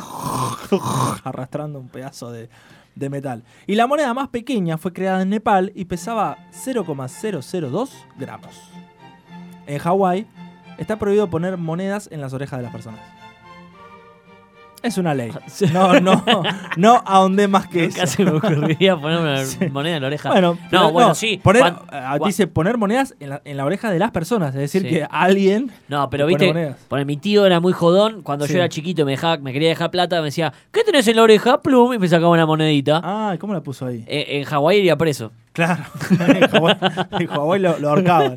Arrastrando 1.23 1.79
un 1.79 1.89
pedazo 1.89 2.31
de, 2.31 2.49
de 2.95 3.09
metal. 3.09 3.43
Y 3.67 3.75
la 3.75 3.87
moneda 3.87 4.13
más 4.13 4.29
pequeña 4.29 4.77
fue 4.77 4.93
creada 4.93 5.21
en 5.21 5.29
Nepal 5.29 5.71
y 5.75 5.85
pesaba 5.85 6.37
0,002 6.51 8.05
gramos. 8.17 8.71
En 9.67 9.79
Hawái 9.79 10.27
está 10.77 10.97
prohibido 10.97 11.29
poner 11.29 11.57
monedas 11.57 12.09
en 12.11 12.21
las 12.21 12.33
orejas 12.33 12.59
de 12.59 12.63
las 12.63 12.71
personas. 12.71 13.20
Es 14.83 14.97
una 14.97 15.13
ley. 15.13 15.31
No, 15.73 15.99
no, 15.99 16.23
no 16.75 17.03
ahondé 17.05 17.47
más 17.47 17.67
que 17.67 17.85
eso. 17.85 17.97
Nunca 17.99 18.07
se 18.07 18.25
me 18.25 18.31
ocurriría 18.31 18.97
poner 18.97 19.19
una 19.19 19.45
Sí. 19.45 19.57
moneda 19.71 19.95
en 19.97 20.01
la 20.01 20.07
oreja. 20.07 20.29
Bueno, 20.29 20.57
pero 20.69 20.81
no, 20.83 20.91
bueno, 20.91 21.13
sí. 21.15 21.39
Poner, 21.43 21.61
Cuan- 21.61 21.79
ah, 21.91 22.17
cua- 22.17 22.27
dice 22.27 22.47
poner 22.47 22.77
monedas 22.77 23.15
en 23.19 23.29
la, 23.29 23.41
en 23.45 23.57
la 23.57 23.65
oreja 23.65 23.91
de 23.91 23.99
las 23.99 24.11
personas. 24.11 24.55
Es 24.55 24.61
decir, 24.61 24.81
Sí. 24.81 24.89
que 24.89 25.07
alguien. 25.09 25.71
No, 25.87 26.09
pero 26.09 26.25
pone 26.25 26.35
viste, 26.37 26.75
poner 26.87 27.05
mi 27.05 27.17
tío 27.17 27.45
era 27.45 27.59
muy 27.59 27.73
jodón. 27.73 28.21
Cuando 28.23 28.47
Sí. 28.47 28.53
yo 28.53 28.59
era 28.59 28.69
chiquito 28.69 29.03
y 29.03 29.05
me, 29.05 29.11
dejaba, 29.11 29.37
me 29.37 29.53
quería 29.53 29.69
dejar 29.69 29.91
plata, 29.91 30.17
me 30.19 30.25
decía, 30.25 30.51
¿qué 30.71 30.83
tenés 30.83 31.07
en 31.07 31.15
la 31.17 31.23
oreja? 31.23 31.61
Plum, 31.61 31.93
y 31.93 31.99
me 31.99 32.07
sacaba 32.07 32.29
una 32.31 32.45
monedita. 32.45 33.01
Ah, 33.03 33.35
¿cómo 33.39 33.53
la 33.53 33.61
puso 33.61 33.85
ahí? 33.85 34.03
Eh, 34.07 34.39
en 34.39 34.43
Hawái 34.45 34.79
iría 34.79 34.95
preso. 34.97 35.31
Claro, 35.53 35.83
en 36.27 36.47
Hawái, 36.47 36.75
en 37.19 37.27
Hawái 37.27 37.59
lo, 37.59 37.77
lo 37.77 37.89
ahorcaban. 37.89 38.35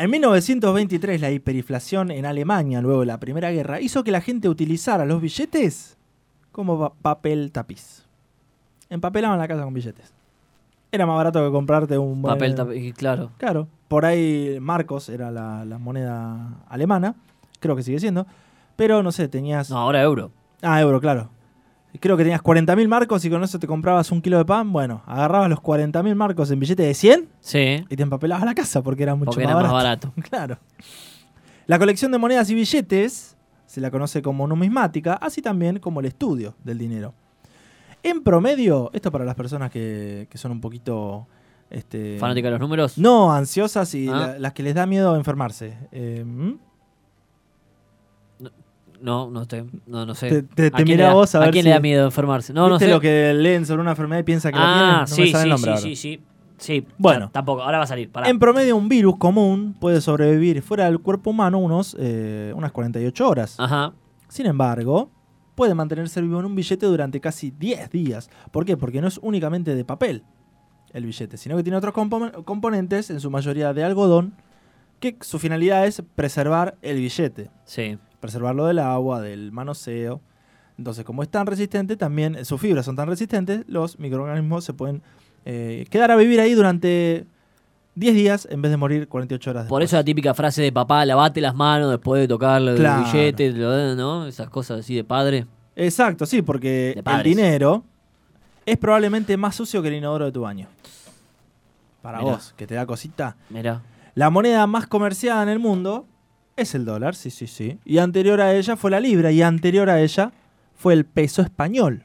En 0.00 0.10
1923, 0.10 1.20
la 1.20 1.30
hiperinflación 1.30 2.10
en 2.10 2.24
Alemania, 2.24 2.80
luego 2.80 3.00
de 3.00 3.06
la 3.06 3.20
Primera 3.20 3.50
Guerra, 3.50 3.82
hizo 3.82 4.02
que 4.02 4.10
la 4.10 4.22
gente 4.22 4.48
utilizara 4.48 5.04
los 5.04 5.20
billetes 5.20 5.98
como 6.52 6.78
pa- 6.78 6.94
papel 6.94 7.52
tapiz. 7.52 8.06
Empapelaban 8.88 9.38
la 9.38 9.46
casa 9.46 9.62
con 9.62 9.74
billetes. 9.74 10.10
Era 10.90 11.04
más 11.04 11.16
barato 11.16 11.44
que 11.44 11.52
comprarte 11.52 11.98
un 11.98 12.22
buen- 12.22 12.34
Papel, 12.34 12.54
tap- 12.54 12.74
y 12.74 12.92
claro. 12.94 13.30
Claro, 13.36 13.68
por 13.88 14.06
ahí 14.06 14.56
Marcos 14.58 15.10
era 15.10 15.30
la, 15.30 15.66
la 15.66 15.76
moneda 15.78 16.62
alemana, 16.70 17.14
creo 17.60 17.76
que 17.76 17.82
sigue 17.82 18.00
siendo, 18.00 18.26
pero 18.76 19.02
no 19.02 19.12
sé, 19.12 19.28
tenías... 19.28 19.68
No, 19.70 19.76
ahora 19.76 20.00
euro. 20.02 20.30
Ah, 20.62 20.80
euro, 20.80 20.98
claro. 21.00 21.28
Creo 21.98 22.16
que 22.16 22.22
tenías 22.22 22.40
40.000 22.42 22.86
marcos 22.88 23.24
y 23.24 23.30
con 23.30 23.42
eso 23.42 23.58
te 23.58 23.66
comprabas 23.66 24.12
un 24.12 24.22
kilo 24.22 24.38
de 24.38 24.44
pan. 24.44 24.72
Bueno, 24.72 25.02
agarrabas 25.06 25.50
los 25.50 25.58
40.000 25.58 26.14
marcos 26.14 26.50
en 26.50 26.60
billete 26.60 26.84
de 26.84 26.94
100 26.94 27.28
Sí, 27.40 27.84
y 27.88 27.96
te 27.96 28.02
empapelabas 28.02 28.44
la 28.44 28.54
casa 28.54 28.80
porque 28.82 29.02
era 29.02 29.14
mucho 29.16 29.32
porque 29.32 29.44
más, 29.44 29.54
era 29.54 29.62
más 29.62 29.72
barato. 29.72 30.12
barato. 30.16 30.28
Claro. 30.30 30.58
La 31.66 31.78
colección 31.78 32.12
de 32.12 32.18
monedas 32.18 32.48
y 32.50 32.54
billetes 32.54 33.36
se 33.66 33.80
la 33.80 33.90
conoce 33.90 34.22
como 34.22 34.46
numismática, 34.46 35.14
así 35.14 35.42
también 35.42 35.78
como 35.78 36.00
el 36.00 36.06
estudio 36.06 36.54
del 36.64 36.78
dinero. 36.78 37.14
En 38.02 38.22
promedio, 38.22 38.90
esto 38.94 39.10
para 39.12 39.24
las 39.24 39.34
personas 39.34 39.70
que, 39.70 40.26
que 40.30 40.38
son 40.38 40.52
un 40.52 40.60
poquito... 40.60 41.26
Este, 41.68 42.18
Fanática 42.18 42.48
de 42.48 42.52
los 42.52 42.60
números. 42.60 42.98
No, 42.98 43.32
ansiosas 43.32 43.94
y 43.94 44.08
Ah. 44.08 44.12
la- 44.32 44.38
las 44.40 44.52
que 44.54 44.62
les 44.64 44.74
da 44.74 44.86
miedo 44.86 45.14
enfermarse. 45.14 45.76
Eh. 45.92 46.24
No, 49.00 49.30
no, 49.30 49.46
te- 49.46 49.64
no, 49.86 50.04
no 50.06 50.14
sé. 50.14 50.28
Te- 50.28 50.42
te- 50.42 50.66
¿A 50.66 50.70
te 50.70 50.84
quién 50.84 50.98
mira 50.98 51.12
vos 51.14 51.34
a 51.34 51.38
ver 51.40 51.50
quién 51.50 51.62
si- 51.62 51.68
le 51.68 51.74
da 51.74 51.80
miedo 51.80 52.04
enfermarse? 52.04 52.52
No, 52.52 52.68
no 52.68 52.74
¿Viste 52.74 52.86
sé. 52.86 52.90
lo 52.90 53.00
que 53.00 53.32
leen 53.34 53.64
sobre 53.66 53.80
una 53.82 53.90
enfermedad 53.92 54.20
y 54.20 54.24
piensa 54.24 54.52
que 54.52 54.58
la 54.58 54.64
tienen? 54.64 54.90
ah, 54.94 55.00
No 55.00 55.06
sí, 55.06 55.20
me 55.32 55.42
sí, 55.42 55.48
nombre 55.48 55.76
sí, 55.78 55.82
sí, 55.82 55.96
sí. 55.96 56.20
Sí, 56.58 56.86
Bueno. 56.98 57.26
ta- 57.28 57.32
tampoco. 57.32 57.62
Ahora 57.62 57.78
va 57.78 57.84
a 57.84 57.86
salir. 57.86 58.10
Pará. 58.10 58.28
En 58.28 58.38
promedio, 58.38 58.76
un 58.76 58.88
virus 58.90 59.16
común 59.16 59.74
puede 59.80 60.02
sobrevivir 60.02 60.60
fuera 60.60 60.84
del 60.84 60.98
cuerpo 60.98 61.30
humano 61.30 61.58
unos, 61.58 61.96
eh, 61.98 62.52
unas 62.54 62.70
48 62.72 63.26
horas. 63.26 63.56
Ajá. 63.58 63.94
Sin 64.28 64.44
embargo, 64.44 65.08
puede 65.54 65.74
mantenerse 65.74 66.20
vivo 66.20 66.38
en 66.38 66.44
un 66.44 66.54
billete 66.54 66.84
durante 66.84 67.18
casi 67.20 67.50
10 67.50 67.88
días. 67.90 68.28
¿Por 68.50 68.66
qué? 68.66 68.76
Porque 68.76 69.00
no 69.00 69.08
es 69.08 69.18
únicamente 69.22 69.74
de 69.74 69.84
papel 69.86 70.22
el 70.92 71.06
billete, 71.06 71.38
sino 71.38 71.56
que 71.56 71.62
tiene 71.62 71.78
otros 71.78 71.94
compo- 71.94 72.44
componentes, 72.44 73.08
en 73.08 73.20
su 73.20 73.30
mayoría 73.30 73.72
de 73.72 73.82
algodón, 73.82 74.34
que 74.98 75.16
su 75.22 75.38
finalidad 75.38 75.86
es 75.86 76.02
preservar 76.14 76.76
el 76.82 76.98
billete, 76.98 77.48
Sí. 77.64 77.96
Preservarlo 78.20 78.66
del 78.66 78.78
agua, 78.78 79.20
del 79.20 79.52
manoseo. 79.52 80.20
Entonces, 80.78 81.04
como 81.04 81.22
es 81.22 81.28
tan 81.28 81.46
resistente, 81.46 81.96
también 81.96 82.44
sus 82.44 82.60
fibras 82.60 82.84
son 82.86 82.96
tan 82.96 83.08
resistentes, 83.08 83.64
los 83.68 83.98
microorganismos 83.98 84.64
se 84.64 84.72
pueden 84.72 85.02
eh, 85.44 85.86
quedar 85.90 86.10
a 86.10 86.16
vivir 86.16 86.40
ahí 86.40 86.54
durante 86.54 87.26
10 87.96 88.14
días 88.14 88.48
en 88.50 88.62
vez 88.62 88.70
de 88.70 88.76
morir 88.78 89.08
48 89.08 89.50
horas 89.50 89.66
Por 89.66 89.80
después. 89.80 89.90
eso 89.90 89.96
la 89.96 90.04
típica 90.04 90.32
frase 90.32 90.62
de 90.62 90.72
papá, 90.72 91.04
lavate 91.04 91.40
las 91.40 91.54
manos 91.54 91.90
después 91.90 92.20
de 92.22 92.28
tocar 92.28 92.62
el 92.62 92.76
Claro. 92.76 93.04
billete, 93.04 93.52
¿no? 93.52 94.26
Esas 94.26 94.48
cosas 94.48 94.80
así 94.80 94.94
de 94.94 95.04
padre. 95.04 95.46
Exacto, 95.76 96.24
sí, 96.26 96.40
porque 96.42 97.02
el 97.04 97.22
dinero 97.22 97.84
es 98.64 98.76
probablemente 98.78 99.36
más 99.36 99.54
sucio 99.56 99.82
que 99.82 99.88
el 99.88 99.94
inodoro 99.94 100.26
de 100.26 100.32
tu 100.32 100.42
baño. 100.42 100.66
Para 102.02 102.18
Mirá. 102.20 102.32
vos, 102.32 102.54
que 102.56 102.66
te 102.66 102.74
da 102.74 102.86
cosita. 102.86 103.36
Mira. 103.50 103.82
La 104.14 104.30
moneda 104.30 104.66
más 104.66 104.86
comerciada 104.86 105.42
en 105.42 105.48
el 105.50 105.58
mundo 105.58 106.06
es 106.56 106.74
el 106.74 106.84
dólar, 106.84 107.14
sí, 107.14 107.30
sí, 107.30 107.46
sí. 107.46 107.78
Y 107.84 107.98
anterior 107.98 108.40
a 108.40 108.54
ella 108.54 108.76
fue 108.76 108.90
la 108.90 109.00
libra 109.00 109.30
y 109.32 109.42
anterior 109.42 109.88
a 109.90 110.00
ella 110.00 110.32
fue 110.74 110.92
el 110.94 111.04
peso 111.04 111.42
español. 111.42 112.04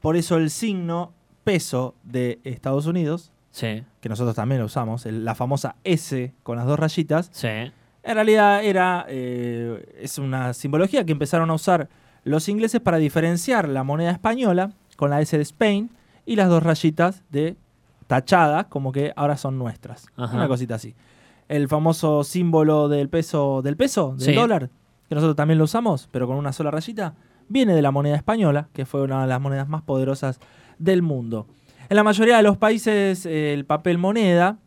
Por 0.00 0.16
eso 0.16 0.36
el 0.36 0.50
signo 0.50 1.12
peso 1.44 1.94
de 2.04 2.40
Estados 2.44 2.86
Unidos, 2.86 3.32
Sí, 3.50 3.82
que 4.00 4.08
nosotros 4.10 4.36
también 4.36 4.60
lo 4.60 4.66
usamos, 4.66 5.06
el- 5.06 5.24
la 5.24 5.34
famosa 5.34 5.76
S 5.84 6.34
con 6.42 6.56
las 6.58 6.66
dos 6.66 6.78
rayitas, 6.78 7.30
sí. 7.32 7.48
en 7.48 7.72
realidad 8.14 8.62
era 8.62 9.06
eh, 9.08 9.94
es 10.00 10.18
una 10.18 10.52
simbología 10.52 11.04
que 11.06 11.12
empezaron 11.12 11.48
a 11.50 11.54
usar 11.54 11.88
los 12.24 12.48
ingleses 12.50 12.80
para 12.82 12.98
diferenciar 12.98 13.68
la 13.68 13.82
moneda 13.82 14.10
española 14.10 14.72
con 14.96 15.08
la 15.10 15.20
S 15.22 15.34
de 15.36 15.42
Spain 15.42 15.90
y 16.26 16.36
las 16.36 16.48
dos 16.50 16.62
rayitas 16.62 17.22
de 17.30 17.56
tachadas 18.06 18.66
como 18.66 18.92
que 18.92 19.12
ahora 19.16 19.36
son 19.38 19.58
nuestras. 19.58 20.06
Ajá. 20.16 20.36
Una 20.36 20.48
cosita 20.48 20.74
así. 20.74 20.94
El 21.48 21.68
famoso 21.68 22.24
símbolo 22.24 22.88
del 22.88 23.08
peso, 23.08 23.62
del 23.62 23.76
peso, 23.76 24.14
del 24.18 24.20
Sí. 24.28 24.34
dólar, 24.34 24.70
que 25.08 25.14
nosotros 25.14 25.36
también 25.36 25.58
lo 25.58 25.64
usamos, 25.64 26.08
pero 26.10 26.26
con 26.26 26.36
una 26.36 26.52
sola 26.52 26.70
rayita, 26.70 27.14
viene 27.48 27.74
de 27.74 27.82
la 27.82 27.92
moneda 27.92 28.16
española, 28.16 28.68
que 28.72 28.84
fue 28.86 29.02
una 29.02 29.22
de 29.22 29.28
las 29.28 29.40
monedas 29.40 29.68
más 29.68 29.82
poderosas 29.82 30.40
del 30.78 31.02
mundo. 31.02 31.46
En 31.88 31.96
la 31.96 32.02
mayoría 32.02 32.36
de 32.38 32.42
los 32.42 32.56
países 32.56 33.24
el 33.26 33.64
papel 33.64 33.98
moneda, 33.98 34.58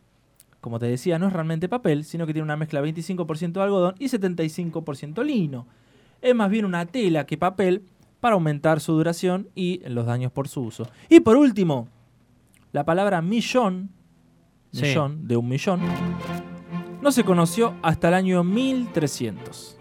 como 0.62 0.78
te 0.78 0.86
decía, 0.86 1.18
no 1.18 1.26
es 1.26 1.32
realmente 1.34 1.68
papel, 1.68 2.04
sino 2.04 2.26
que 2.26 2.32
tiene 2.32 2.44
una 2.44 2.56
mezcla 2.56 2.80
25% 2.80 3.60
de 3.60 3.64
algodón 3.64 3.94
y 3.98 4.08
75% 4.08 5.22
lino. 5.22 5.66
Es 6.22 6.34
más 6.34 6.50
bien 6.50 6.64
una 6.64 6.86
tela 6.86 7.26
que 7.26 7.36
papel 7.36 7.82
para 8.20 8.34
aumentar 8.34 8.80
su 8.80 8.92
duración 8.94 9.48
y 9.54 9.80
los 9.88 10.06
daños 10.06 10.32
por 10.32 10.48
su 10.48 10.62
uso. 10.62 10.86
Y 11.10 11.20
por 11.20 11.36
último, 11.36 11.88
la 12.72 12.84
palabra 12.84 13.20
millón, 13.22 13.90
Sí. 14.72 14.82
millón, 14.82 15.26
de 15.26 15.36
un 15.36 15.48
millón, 15.48 15.80
no 17.02 17.12
se 17.12 17.24
conoció 17.24 17.74
hasta 17.82 18.08
el 18.08 18.14
año 18.14 18.44
1300. 18.44 19.76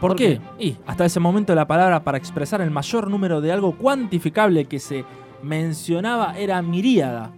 ¿Por, 0.00 0.10
¿Por 0.10 0.16
qué? 0.16 0.40
Y 0.58 0.76
hasta 0.86 1.04
ese 1.04 1.20
momento 1.20 1.54
la 1.54 1.66
palabra 1.66 2.02
para 2.02 2.18
expresar 2.18 2.60
el 2.60 2.70
mayor 2.70 3.08
número 3.08 3.40
de 3.40 3.52
algo 3.52 3.76
cuantificable 3.76 4.64
que 4.64 4.80
se 4.80 5.04
mencionaba 5.42 6.36
era 6.38 6.60
miríada, 6.62 7.30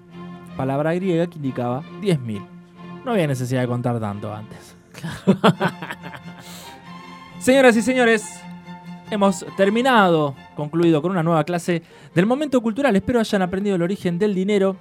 palabra 0.57 0.95
griega 0.95 1.27
que 1.27 1.37
indicaba 1.37 1.83
10.000. 2.01 2.47
No 3.05 3.13
había 3.13 3.27
necesidad 3.27 3.61
de 3.61 3.69
contar 3.69 4.01
tanto 4.01 4.33
antes. 4.33 4.77
Señoras 7.39 7.77
y 7.77 7.83
señores, 7.83 8.41
hemos 9.11 9.45
terminado, 9.57 10.35
concluido 10.57 11.03
con 11.03 11.11
una 11.11 11.23
nueva 11.23 11.45
clase 11.45 11.83
del 12.15 12.25
momento 12.25 12.63
cultural. 12.63 12.97
Espero 12.97 13.21
hayan 13.21 13.43
aprendido 13.43 13.77
el 13.77 13.83
origen 13.83 14.19
del 14.19 14.35
dinero 14.35 14.77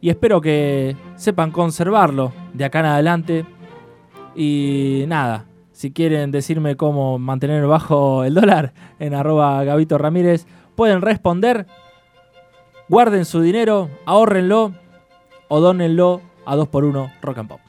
y 0.00 0.10
espero 0.10 0.40
que 0.40 0.96
sepan 1.16 1.50
conservarlo 1.50 2.32
de 2.54 2.64
acá 2.64 2.80
en 2.80 2.86
adelante. 2.86 3.46
Y 4.42 5.04
nada, 5.06 5.44
si 5.72 5.92
quieren 5.92 6.30
decirme 6.30 6.74
cómo 6.74 7.18
mantener 7.18 7.66
bajo 7.66 8.24
el 8.24 8.32
dólar 8.32 8.72
en 8.98 9.12
arroba 9.12 9.62
Gabito 9.64 9.98
Ramírez, 9.98 10.46
pueden 10.76 11.02
responder. 11.02 11.66
Guarden 12.88 13.26
su 13.26 13.42
dinero, 13.42 13.90
ahórrenlo 14.06 14.72
o 15.48 15.60
dónenlo 15.60 16.22
a 16.46 16.56
2x1 16.56 17.12
Rock 17.20 17.36
and 17.36 17.48
Pop. 17.50 17.60